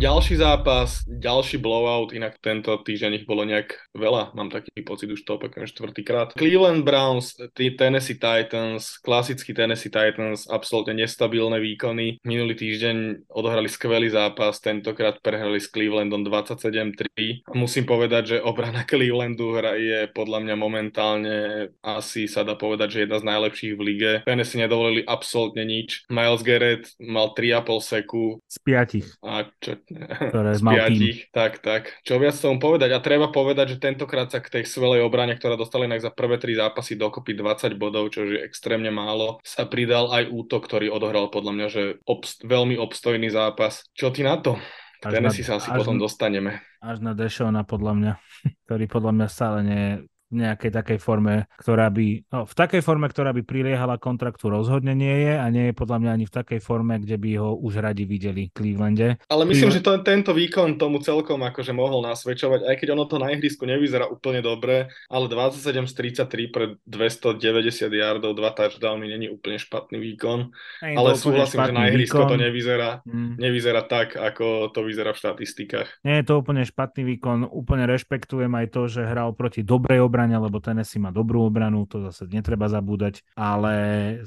[0.00, 5.28] Ďalší zápas, ďalší blowout, inak tento týždeň ich bolo nejak veľa, mám taký pocit, už
[5.28, 6.32] to opakujem štvrtýkrát.
[6.40, 12.16] Cleveland Browns, tí Tennessee Titans, klasický Tennessee Titans, absolútne nestabilné výkony.
[12.24, 17.44] Minulý týždeň odohrali skvelý zápas, tentokrát prehrali s Clevelandom 27-3.
[17.44, 21.36] A musím povedať, že obrana Clevelandu hra je podľa mňa momentálne
[21.84, 24.12] asi sa dá povedať, že jedna z najlepších v lige.
[24.24, 26.08] Tennessee nedovolili absolútne nič.
[26.08, 30.78] Miles Garrett mal 3,5 seku, Z piatich, a čo, ktoré mal tým.
[30.78, 31.82] piatich, tak, tak.
[32.02, 32.94] Čo viac tomu povedať?
[32.94, 36.38] A treba povedať, že tentokrát sa k tej svelej obrane, ktorá dostala inak za prvé
[36.38, 41.28] tri zápasy dokopy 20 bodov, čo je extrémne málo, sa pridal aj útok, ktorý odohral
[41.28, 43.82] podľa mňa, že obst- veľmi obstojný zápas.
[43.92, 44.54] Čo ty na to?
[45.00, 46.50] K Tennessee na- sa asi až potom na- dostaneme.
[46.80, 48.12] Až na Dešona podľa mňa,
[48.64, 49.92] ktorý podľa mňa stále nie je
[50.30, 55.26] nejakej takej forme, ktorá by, no, v takej forme, ktorá by priliehala kontraktu rozhodne nie
[55.26, 58.02] je a nie je podľa mňa ani v takej forme, kde by ho už radi
[58.04, 59.08] videli v Clevelande.
[59.26, 63.04] Ale myslím, Cleveland- že to, tento výkon tomu celkom akože mohol nasvedčovať, aj keď ono
[63.04, 64.76] to na ihrisku nevyzerá úplne dobre,
[65.06, 67.58] ale 27 z 33 pre 290
[67.90, 70.54] yardov, dva touchdowny není úplne špatný výkon.
[70.80, 72.30] Je Ale súhlasím, že na ihrisko výkon.
[72.30, 73.34] to nevyzerá, Mm.
[73.36, 75.88] nevyzerá tak, ako to vyzerá v štatistikách.
[76.02, 80.19] Nie je to úplne špatný výkon, úplne rešpektujem aj to, že hral proti dobrej obrane,
[80.28, 83.74] lebo Tennessee má dobrú obranu, to zase netreba zabúdať, ale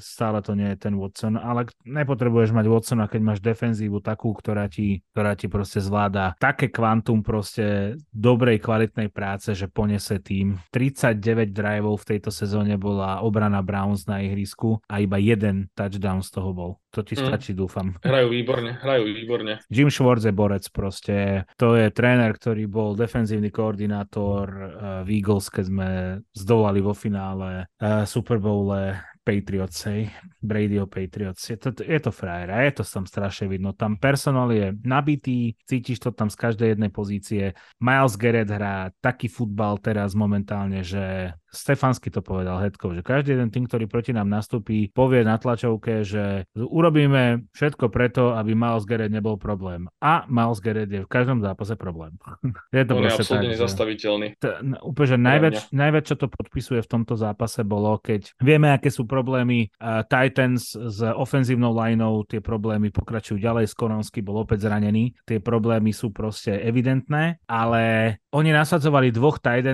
[0.02, 4.66] stále to nie je ten Watson, ale nepotrebuješ mať Watsona, keď máš defenzívu takú, ktorá
[4.66, 10.58] ti, ktorá ti proste zvláda také kvantum proste dobrej, kvalitnej práce, že ponese tým.
[10.74, 16.30] 39 driveov v tejto sezóne bola obrana Browns na ihrisku a iba jeden touchdown z
[16.32, 16.72] toho bol.
[16.94, 17.26] To ti Mm.
[17.26, 17.98] stačí, dúfam.
[18.06, 19.58] Hrajú výborne, hrajú výborne.
[19.66, 21.42] Jim Schwartz je borec proste.
[21.58, 24.66] To je tréner, ktorý bol defenzívny koordinátor uh,
[25.02, 25.88] v Eagles, keď sme
[26.30, 30.12] zdolali vo finále uh, Super Bowle Patriots, hej.
[30.38, 31.48] Brady o Patriots.
[31.48, 33.72] Je to, je to frajer a je to tam strašne vidno.
[33.72, 37.56] Tam personál je nabitý, cítiš to tam z každej jednej pozície.
[37.80, 43.48] Miles Garrett hrá taký futbal teraz momentálne, že Stefansky to povedal Hedkov, že každý jeden
[43.48, 49.14] tým, ktorý proti nám nastúpi, povie na tlačovke, že urobíme všetko preto, aby Miles Garrett
[49.14, 49.88] nebol problém.
[50.02, 52.18] A Miles Garrett je v každom zápase problém.
[52.76, 54.28] je to On je absolútne tak, nezastaviteľný.
[54.38, 54.50] Že,
[54.82, 59.06] úplne, že najväč, najväč, čo to podpisuje v tomto zápase bolo, keď vieme, aké sú
[59.06, 65.38] problémy uh, Titans s ofenzívnou lineou, tie problémy pokračujú ďalej, Skoronsky bol opäť zranený, tie
[65.38, 69.64] problémy sú proste evidentné, ale oni nasadzovali dvoch tight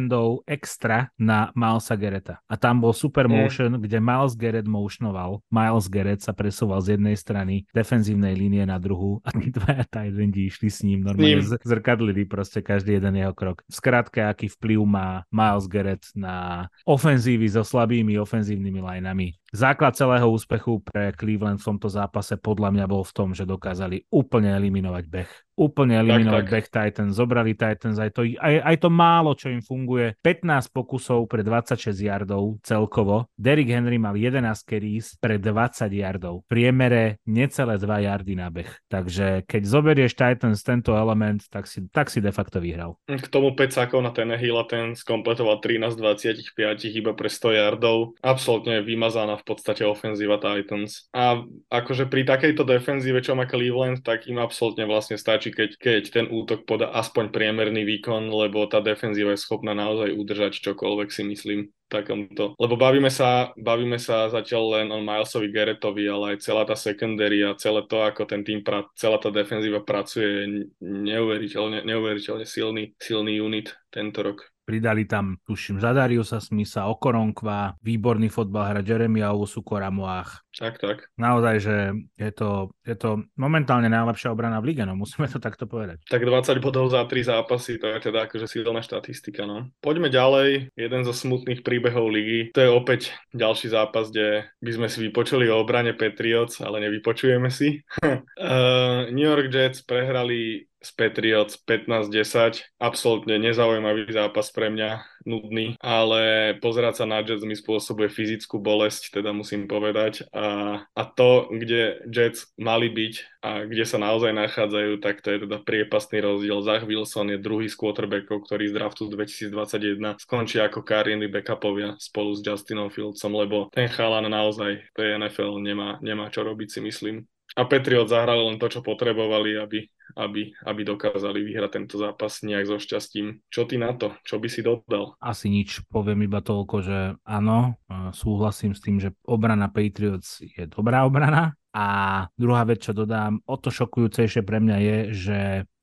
[0.47, 2.35] extra na Milesa Gereta.
[2.51, 3.33] A tam bol super mm.
[3.33, 3.87] motion, mm.
[3.87, 5.39] kde Miles Garrett motionoval.
[5.49, 10.19] Miles Garrett sa presúval z jednej strany defenzívnej línie na druhú a tí dvaja tight
[10.19, 13.63] endi išli s ním normálne z- zrkadlili proste každý jeden jeho krok.
[13.71, 20.81] Skrátka, aký vplyv má Miles Garrett na ofenzívy so slabými ofenzívnymi lineami základ celého úspechu
[20.83, 25.31] pre Cleveland v tomto zápase podľa mňa bol v tom, že dokázali úplne eliminovať beh.
[25.61, 26.55] Úplne eliminovať tak, tak.
[26.57, 27.13] beh Titans.
[27.13, 30.17] Zobrali Titans aj to, aj, aj to málo, čo im funguje.
[30.25, 33.29] 15 pokusov pre 26 yardov celkovo.
[33.37, 36.49] Derrick Henry mal 11 carries pre 20 yardov.
[36.49, 38.89] Priemere necelé 2 yardy na beh.
[38.89, 42.97] Takže keď zoberieš Titans tento element, tak si, tak si de facto vyhral.
[43.05, 46.57] K tomu 5 sákov na Tenehill a ten skompletoval 13 25
[46.89, 48.17] iba pre 100 yardov.
[48.25, 51.09] Absolútne vymazaná v podstate ofenzíva Titans.
[51.17, 51.41] A
[51.73, 56.27] akože pri takejto defenzíve, čo má Cleveland, tak im absolútne vlastne stačí, keď, keď ten
[56.29, 61.61] útok podá aspoň priemerný výkon, lebo tá defenzíva je schopná naozaj udržať čokoľvek si myslím
[61.91, 62.55] takomto.
[62.55, 67.43] Lebo bavíme sa, bavíme sa zatiaľ len o Milesovi Garrettovi, ale aj celá tá secondary
[67.43, 73.43] a celé to, ako ten tým, pra, celá tá defenzíva pracuje, neuveriteľne, neuveriteľne silný, silný
[73.43, 74.50] unit tento rok.
[74.65, 80.47] Pridali tam, tuším, Zadariusa Smitha, Okoronkva, výborný fotbal hra Jeremia Owusu Koramoach.
[80.51, 81.07] Tak, tak.
[81.19, 81.77] Naozaj, že
[82.19, 86.03] je to, je to momentálne najlepšia obrana v lige, no musíme to takto povedať.
[86.07, 89.71] Tak 20 bodov za 3 zápasy, to je teda akože silná štatistika, no.
[89.83, 92.55] Poďme ďalej, jeden zo smutných príbehov ligy.
[92.55, 93.01] To je opäť
[93.35, 97.83] ďalší zápas, kde by sme si vypočuli o obrane Patriots, ale nevypočujeme si.
[98.03, 102.65] uh, New York Jets prehrali z Patriots 15-10.
[102.81, 109.21] Absolútne nezaujímavý zápas pre mňa, nudný, ale pozerať sa na Jets mi spôsobuje fyzickú bolesť,
[109.21, 110.25] teda musím povedať.
[110.33, 115.39] A, a to, kde Jets mali byť a kde sa naozaj nachádzajú, tak to je
[115.49, 116.61] teda priepastný rozdiel.
[116.65, 122.37] Zach Wilson je druhý z quarterbackov, ktorý z draftu 2021 skončí ako kariérny backupovia spolu
[122.37, 127.25] s Justinom Fieldsom, lebo ten chalan naozaj, je NFL, nemá, nemá čo robiť si myslím.
[127.59, 129.83] A Patriot zahrali len to, čo potrebovali, aby,
[130.15, 133.43] aby, aby dokázali vyhrať tento zápas nejak so šťastím.
[133.51, 134.15] Čo ty na to?
[134.23, 135.19] Čo by si dodal?
[135.19, 135.83] Asi nič.
[135.91, 137.75] Poviem iba toľko, že áno,
[138.15, 141.59] súhlasím s tým, že obrana Patriots je dobrá obrana.
[141.71, 145.39] A druhá vec, čo dodám, o to šokujúcejšie pre mňa je, že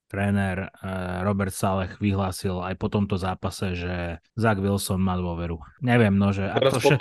[0.08, 5.60] tréner eh, Robert Saleh vyhlásil aj po tomto zápase, že Zach Wilson má dôveru.
[5.84, 6.96] Neviem, no, že ak to, vše,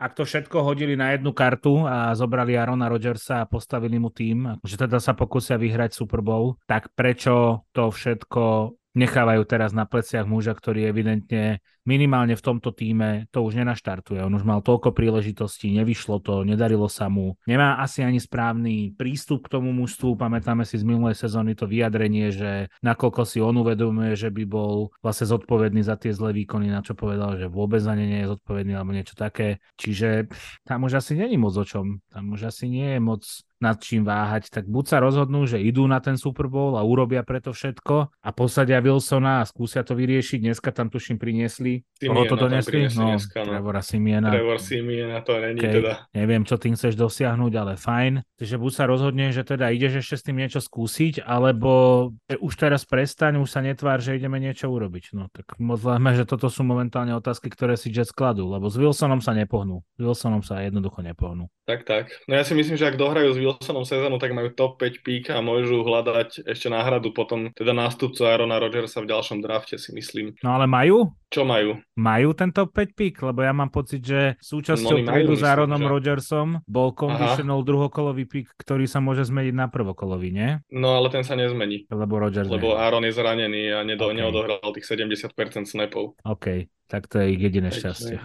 [0.00, 4.56] ak to všetko hodili na jednu kartu a zobrali Arona Rodgersa a postavili mu tým,
[4.64, 10.26] že teda sa pokusia vyhrať Super Bowl, tak prečo to všetko nechávajú teraz na pleciach
[10.26, 14.20] muža, ktorý evidentne minimálne v tomto týme to už nenaštartuje.
[14.20, 17.34] On už mal toľko príležitostí, nevyšlo to, nedarilo sa mu.
[17.48, 20.14] Nemá asi ani správny prístup k tomu mužstvu.
[20.14, 24.92] Pamätáme si z minulej sezóny to vyjadrenie, že nakoľko si on uvedomuje, že by bol
[25.00, 28.30] vlastne zodpovedný za tie zlé výkony, na čo povedal, že vôbec za ne nie je
[28.36, 29.58] zodpovedný alebo niečo také.
[29.80, 30.30] Čiže
[30.66, 32.04] tam už asi není moc o čom.
[32.12, 33.24] Tam už asi nie je moc
[33.60, 37.20] nad čím váhať, tak buď sa rozhodnú, že idú na ten Super Bowl a urobia
[37.20, 40.40] preto všetko a posadia Wilsona a skúsia to vyriešiť.
[40.40, 41.84] Dneska tam tuším priniesli.
[42.00, 42.88] Koho to donesli?
[42.96, 43.52] No, dneska, no.
[43.52, 44.32] Trevora Simiena.
[44.32, 45.74] Trevor Simiena to není okay.
[45.76, 45.92] teda.
[46.16, 48.24] Neviem, čo tým chceš dosiahnuť, ale fajn.
[48.40, 52.88] Takže buď sa rozhodne, že teda ideš ešte s tým niečo skúsiť, alebo už teraz
[52.88, 55.12] prestaň, už sa netvár, že ideme niečo urobiť.
[55.12, 59.20] No tak moc že toto sú momentálne otázky, ktoré si Jets kladú, lebo s Wilsonom
[59.20, 59.84] sa nepohnú.
[59.96, 61.52] S Wilsonom sa jednoducho nepohnú.
[61.68, 62.10] Tak, tak.
[62.26, 65.24] No ja si myslím, že ak dohrajú s Wilsonom sezónu, tak majú top 5 pík
[65.34, 70.38] a môžu hľadať ešte náhradu potom, teda nástupcu Arona Rodgersa v ďalšom drafte si myslím.
[70.44, 71.10] No ale majú?
[71.30, 71.78] Čo majú?
[71.94, 73.22] Majú ten top 5 pík?
[73.22, 75.90] Lebo ja mám pocit, že súčasťou no, tradu s Aaronom že...
[75.90, 77.68] Rodgersom bol conditional Aha.
[77.70, 80.50] druhokolový pík, ktorý sa môže zmeniť na prvokolový, nie?
[80.74, 81.86] No ale ten sa nezmení.
[81.86, 82.74] Lebo Rodgers Lebo.
[82.74, 84.18] Aaron je zranený a nedo, okay.
[84.18, 85.30] neodohral tých 70%
[85.70, 86.18] snapov.
[86.26, 88.18] OK, tak to je ich jediné šťastie.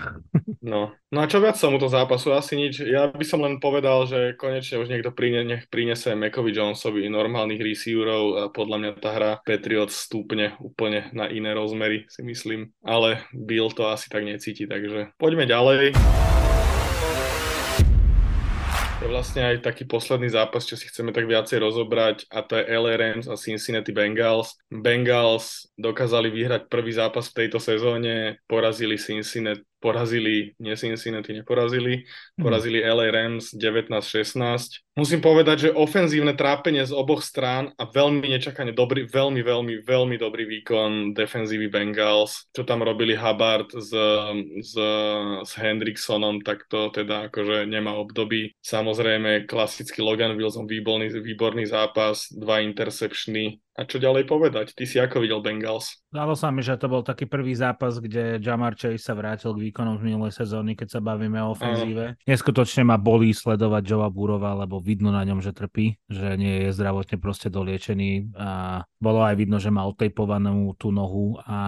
[0.66, 0.98] No.
[1.14, 2.34] no a čo viac sa mu to zápasu?
[2.34, 2.82] Asi nič.
[2.82, 7.62] Ja by som len povedal, že konečne už niekto prine, nech prinese Mekovi Jonesovi normálnych
[7.62, 12.74] receiverov a podľa mňa tá hra Patriot stúpne úplne na iné rozmery, si myslím.
[12.82, 15.94] Ale Bill to asi tak necíti, takže poďme ďalej.
[19.06, 22.94] Vlastne aj taký posledný zápas, čo si chceme tak viacej rozobrať a to je LA
[22.98, 24.57] Rams a Cincinnati Bengals.
[24.69, 32.03] Bengals dokázali vyhrať prvý zápas v tejto sezóne, porazili Cincinnati porazili, nie Cincinnati neporazili,
[32.38, 32.43] mhm.
[32.43, 34.85] porazili LA Rams 19-16.
[34.95, 40.15] Musím povedať, že ofenzívne trápenie z oboch strán a veľmi nečakane dobrý, veľmi, veľmi, veľmi
[40.15, 43.91] dobrý výkon defenzívy Bengals, čo tam robili Hubbard s,
[44.64, 44.73] s,
[45.43, 48.56] s Hendricksonom, tak to teda akože nemá období.
[48.64, 54.72] Samozrejme, klasický Logan Wilson, výborný, výborný zápas, dva interceptiony, a čo ďalej povedať?
[54.72, 55.99] Ty si ako videl Bengals?
[56.15, 59.68] Zdalo sa mi, že to bol taký prvý zápas, kde Jamar Chase sa vrátil k
[59.68, 62.15] výkonom z minulej sezóny, keď sa bavíme o ofenzíve.
[62.15, 62.19] Áno.
[62.23, 66.69] Neskutočne ma bolí sledovať Joa Burova, lebo vidno na ňom, že trpí, že nie je
[66.72, 71.60] zdravotne proste doliečený a bolo aj vidno, že má otejpovanú tú nohu a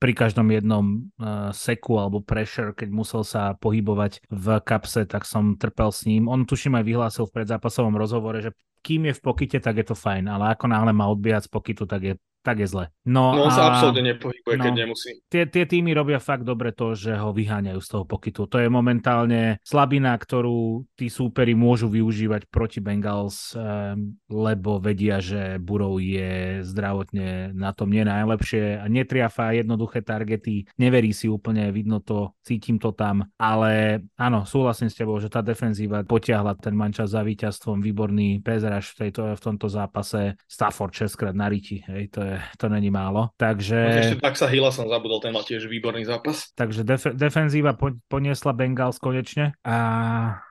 [0.00, 5.60] pri každom jednom uh, seku alebo pressure, keď musel sa pohybovať v kapse, tak som
[5.60, 6.32] trpel s ním.
[6.32, 9.94] On tuším aj vyhlásil v predzápasovom rozhovore, že kým je v pokite, tak je to
[9.94, 12.84] fajn, ale ako náhle má odbiehať z pokytu, tak je tak je zle.
[13.06, 15.10] No, no on sa absolútne nepohybuje, no, keď nemusí.
[15.30, 18.50] Tie, tie týmy robia fakt dobre to, že ho vyháňajú z toho pokytu.
[18.50, 25.62] To je momentálne slabina, ktorú tí súperi môžu využívať proti Bengals, um, lebo vedia, že
[25.62, 32.02] Burov je zdravotne na tom nie najlepšie a netriafa jednoduché targety, neverí si úplne, vidno
[32.02, 37.14] to, cítim to tam, ale áno, súhlasím s tebou, že tá defenzíva potiahla ten mančas
[37.14, 42.10] za víťazstvom, výborný pezraž v, tejto, v tomto zápase, Stafford 6 krát na riti, hej,
[42.10, 43.34] to je to není málo.
[43.36, 43.78] Takže...
[43.78, 46.52] No, ešte tak sa Hila som zabudol, ten mal tiež výborný zápas.
[46.54, 49.76] Takže def- defenzíva po- poniesla Bengals konečne a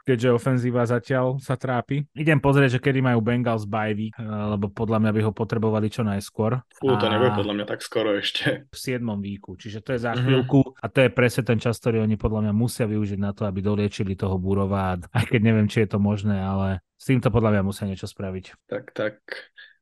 [0.04, 2.04] keďže ofenzíva zatiaľ sa trápi.
[2.18, 5.88] Idem pozrieť, že kedy majú Bengals bye week, eh, lebo podľa mňa by ho potrebovali
[5.88, 6.60] čo najskôr.
[6.76, 7.12] Fú, to a...
[7.12, 8.68] nebude podľa mňa tak skoro ešte.
[8.68, 9.06] V 7.
[9.22, 10.24] výku, čiže to je za mm-hmm.
[10.26, 13.46] chvíľku a to je presne ten čas, ktorý oni podľa mňa musia využiť na to,
[13.46, 17.58] aby doliečili toho Burova, aj keď neviem, či je to možné, ale s týmto podľa
[17.58, 18.70] mňa musia niečo spraviť.
[18.70, 19.16] Tak, tak.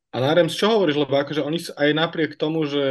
[0.10, 2.82] A na Rams čo hovoríš, lebo akože oni aj napriek tomu, že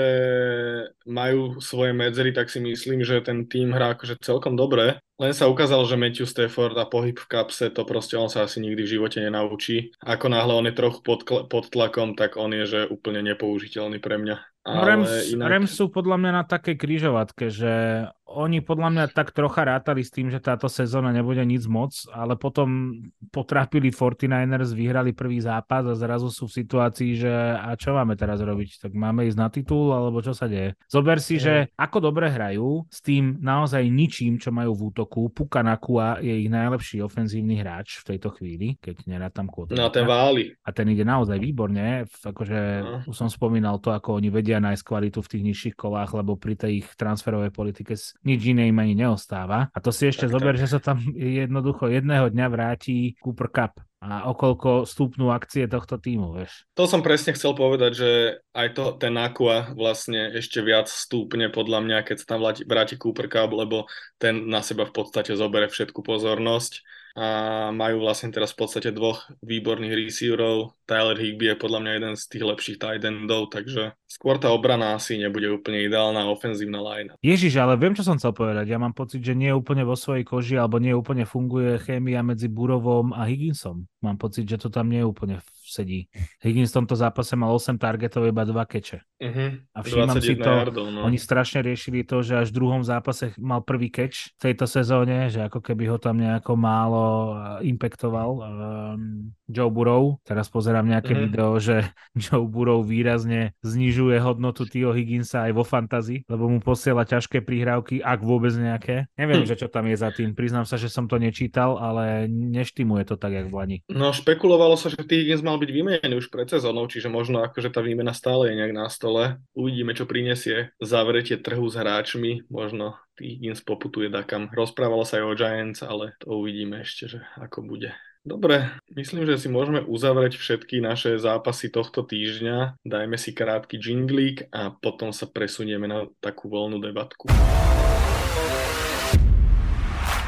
[1.02, 5.02] majú svoje medzery, tak si myslím, že ten tým hrá akože celkom dobre.
[5.18, 8.62] Len sa ukázalo, že Matthew Stafford a pohyb v kapse, to proste on sa asi
[8.62, 9.90] nikdy v živote nenaučí.
[9.98, 14.14] Ako náhle on je trochu pod, pod tlakom, tak on je že úplne nepoužiteľný pre
[14.22, 14.36] mňa.
[14.62, 15.46] Ale Rams, inak...
[15.50, 20.12] Rams sú podľa mňa na takej kryžovatke, že oni podľa mňa tak trocha rátali s
[20.12, 23.00] tým, že táto sezóna nebude nič moc, ale potom
[23.32, 28.44] potrápili 49ers, vyhrali prvý zápas a zrazu sú v situácii, že a čo máme teraz
[28.44, 28.84] robiť?
[28.84, 30.76] Tak máme ísť na titul, alebo čo sa deje?
[30.92, 35.32] Zober si, že ako dobre hrajú s tým naozaj ničím, čo majú v útoku.
[35.32, 39.72] Puka Nakua je ich najlepší ofenzívny hráč v tejto chvíli, keď tam kôto.
[39.72, 40.52] No ten váli.
[40.64, 42.04] A ten ide naozaj výborne.
[42.08, 42.98] Akože no.
[43.08, 46.54] už som spomínal to, ako oni vedia nájsť kvalitu v tých nižších kolách, lebo pri
[46.58, 47.96] tej ich transferovej politike
[48.26, 49.70] nič iné im ani neostáva.
[49.70, 50.62] A to si ešte tak, zober, tak.
[50.64, 56.30] že sa tam jednoducho jedného dňa vráti Cooper Cup a okolko stúpnú akcie tohto týmu,
[56.38, 56.70] vieš.
[56.78, 58.10] To som presne chcel povedať, že
[58.54, 63.26] aj to, ten Aqua vlastne ešte viac stúpne podľa mňa, keď sa tam vráti Cooper
[63.26, 63.90] Cup, lebo
[64.22, 66.86] ten na seba v podstate zobere všetku pozornosť
[67.18, 67.26] a
[67.74, 70.78] majú vlastne teraz v podstate dvoch výborných receiverov.
[70.86, 74.94] Tyler Higby je podľa mňa jeden z tých lepších tight endov, takže skôr tá obrana
[74.94, 77.10] asi nebude úplne ideálna ofenzívna line.
[77.18, 78.70] Ježiš, ale viem, čo som chcel povedať.
[78.70, 82.46] Ja mám pocit, že nie úplne vo svojej koži alebo nie úplne funguje chémia medzi
[82.46, 83.90] Burovom a Higginsom.
[83.98, 86.08] Mám pocit, že to tam nie je úplne sedí.
[86.40, 88.98] Higgins v tomto zápase mal 8 targetov, iba 2 keče.
[89.18, 89.50] Uh-huh.
[89.74, 91.04] A všímam si to, yardov, no.
[91.04, 95.28] oni strašne riešili to, že až v druhom zápase mal prvý keč v tejto sezóne,
[95.28, 100.22] že ako keby ho tam nejako málo eh, impactoval um, Joe Burrow.
[100.22, 101.24] Teraz pozerám nejaké uh-huh.
[101.28, 101.84] video, že
[102.22, 108.00] Joe Burrow výrazne znižuje hodnotu Tio Higginsa aj vo fantasy, lebo mu posiela ťažké prihrávky,
[108.00, 109.10] ak vôbec nejaké.
[109.18, 109.48] Neviem, hm.
[109.50, 110.32] že čo tam je za tým.
[110.32, 113.76] Priznám sa, že som to nečítal, ale neštimuje to tak, jak v Lani.
[113.90, 115.00] No, špekulovalo sa, že.
[115.08, 118.74] Higgins mal byť vymenený už pred sezónou, čiže možno akože tá výmena stále je nejak
[118.74, 119.42] na stole.
[119.52, 122.46] Uvidíme, čo prinesie zavretie trhu s hráčmi.
[122.48, 122.96] Možno.
[123.18, 124.46] Higgins poputuje dakam.
[124.54, 127.90] Rozprávalo sa aj o Giants, ale to uvidíme ešte, že ako bude.
[128.22, 132.76] Dobre, myslím, že si môžeme uzavrieť všetky naše zápasy tohto týždňa.
[132.84, 137.26] Dajme si krátky jinglík a potom sa presunieme na takú voľnú debatku.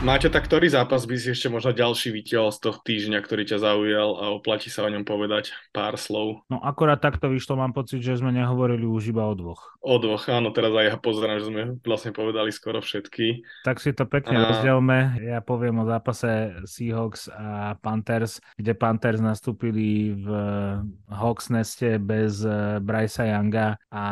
[0.01, 3.61] Máte tak ktorý zápas by si ešte možno ďalší videl z toho týždňa, ktorý ťa
[3.61, 6.41] zaujal a oplatí sa o ňom povedať pár slov?
[6.49, 9.77] No akorát takto vyšlo, mám pocit, že sme nehovorili už iba o dvoch.
[9.85, 13.45] O dvoch, áno, teraz aj ja pozerám, že sme vlastne povedali skoro všetky.
[13.69, 14.49] Tak si to pekne a...
[14.49, 15.21] rozdielme.
[15.21, 20.29] Ja poviem o zápase Seahawks a Panthers, kde Panthers nastúpili v
[21.13, 24.07] Hawks neste bez eh, Brysa Younga a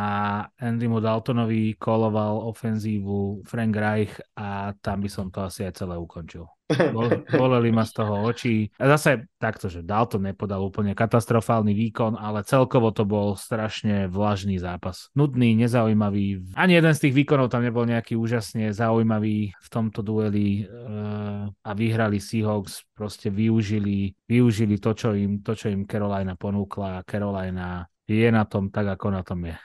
[0.60, 6.51] Andymu Daltonovi koloval ofenzívu Frank Reich a tam by som to asi aj celé ukončil.
[6.95, 8.69] Bol, boleli ma z toho očí.
[8.77, 14.61] A zase takto, že Dalton nepodal úplne katastrofálny výkon, ale celkovo to bol strašne vlažný
[14.61, 15.09] zápas.
[15.17, 16.53] Nudný, nezaujímavý.
[16.59, 21.71] Ani jeden z tých výkonov tam nebol nejaký úžasne zaujímavý v tomto dueli uh, a
[21.73, 27.01] vyhrali Seahawks, proste využili, využili to, čo im, to, čo im Carolina ponúkla.
[27.09, 29.57] Carolina je na tom tak, ako na tom je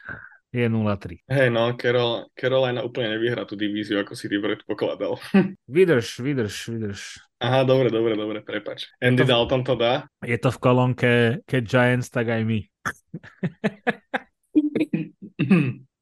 [0.54, 1.26] je 0-3.
[1.26, 5.18] Hej, no, Carol, Carolina úplne nevyhrá tú divíziu, ako si ty predpokladal.
[5.76, 7.02] vydrž, vydrž, vydrž.
[7.42, 8.94] Aha, dobre, dobre, dobre, prepač.
[9.02, 10.06] Andy to, Dalton to dá?
[10.22, 12.62] Je to v kolónke, keď Giants, tak aj my.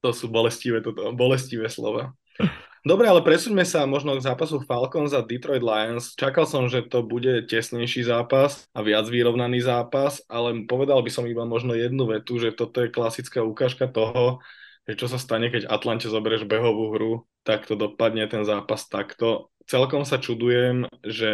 [0.03, 2.11] to sú bolestivé, toto, bolestivé slova.
[2.81, 6.17] Dobre, ale presuňme sa možno k zápasu Falcons a Detroit Lions.
[6.17, 11.29] Čakal som, že to bude tesnejší zápas a viac vyrovnaný zápas, ale povedal by som
[11.29, 14.41] iba možno jednu vetu, že toto je klasická ukážka toho,
[14.89, 17.13] že čo sa stane, keď Atlante zoberieš behovú hru,
[17.45, 19.53] tak to dopadne ten zápas takto.
[19.71, 21.31] Celkom sa čudujem, že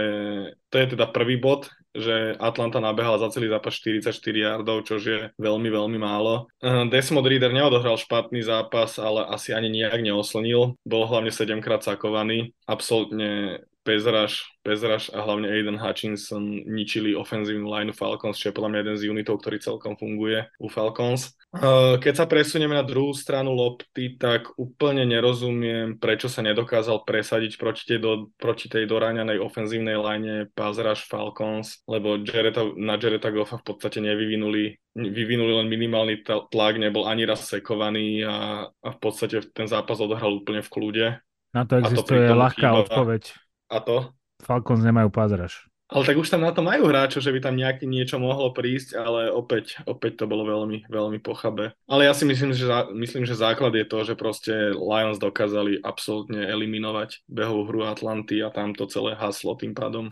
[0.69, 5.33] to je teda prvý bod, že Atlanta nabehala za celý zápas 44 yardov, čo je
[5.41, 6.45] veľmi, veľmi málo.
[6.61, 10.77] Eh, Desmond Reader neodohral špatný zápas, ale asi ani nejak neoslnil.
[10.85, 12.53] Bol hlavne 7 krát sakovaný.
[12.69, 18.79] Absolútne Pezraš, Pezraš a hlavne Aiden Hutchinson ničili ofenzívnu line Falcons, čo je podľa mňa
[18.83, 21.31] jeden z unitov, ktorý celkom funguje u Falcons.
[21.55, 27.55] Uh, keď sa presunieme na druhú stranu lopty, tak úplne nerozumiem, prečo sa nedokázal presadiť
[27.55, 33.63] proti tej, do, proti tej doráňanej ofenzívnej line Pazraš Falcons, lebo Jareta, na Jareta Goffa
[33.63, 39.45] v podstate nevyvinuli vyvinuli len minimálny tlak, nebol ani raz sekovaný a, a v podstate
[39.53, 41.07] ten zápas odohral úplne v kľude.
[41.53, 43.23] Na to existuje ľahká chýba, odpoveď.
[43.67, 44.15] A to?
[44.39, 45.67] Falcons nemajú pázraž.
[45.87, 48.99] Ale tak už tam na to majú hráčov, že by tam nejaké niečo mohlo prísť,
[48.99, 51.71] ale opäť, opäť to bolo veľmi, veľmi pochabe.
[51.87, 56.43] Ale ja si myslím, že, myslím, že základ je to, že proste Lions dokázali absolútne
[56.43, 60.11] eliminovať behovú hru Atlanty a tam to celé haslo tým pádom.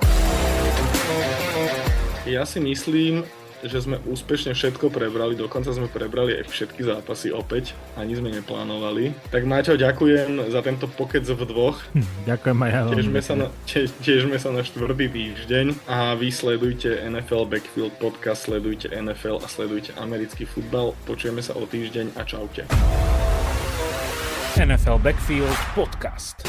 [2.23, 3.27] Ja si myslím,
[3.65, 9.13] že sme úspešne všetko prebrali, dokonca sme prebrali aj všetky zápasy opäť, ani sme neplánovali.
[9.33, 11.81] Tak Maťo, ďakujem za tento pokec v dvoch.
[11.97, 12.81] Hm, ďakujem aj ja.
[12.93, 13.47] Tiežme sa, na,
[14.05, 19.91] tiežme sa na štvrtý týždeň a vy sledujte NFL Backfield podcast, sledujte NFL a sledujte
[19.97, 20.93] americký futbal.
[21.09, 22.69] Počujeme sa o týždeň a čaute.
[24.55, 26.45] NFL Backfield podcast.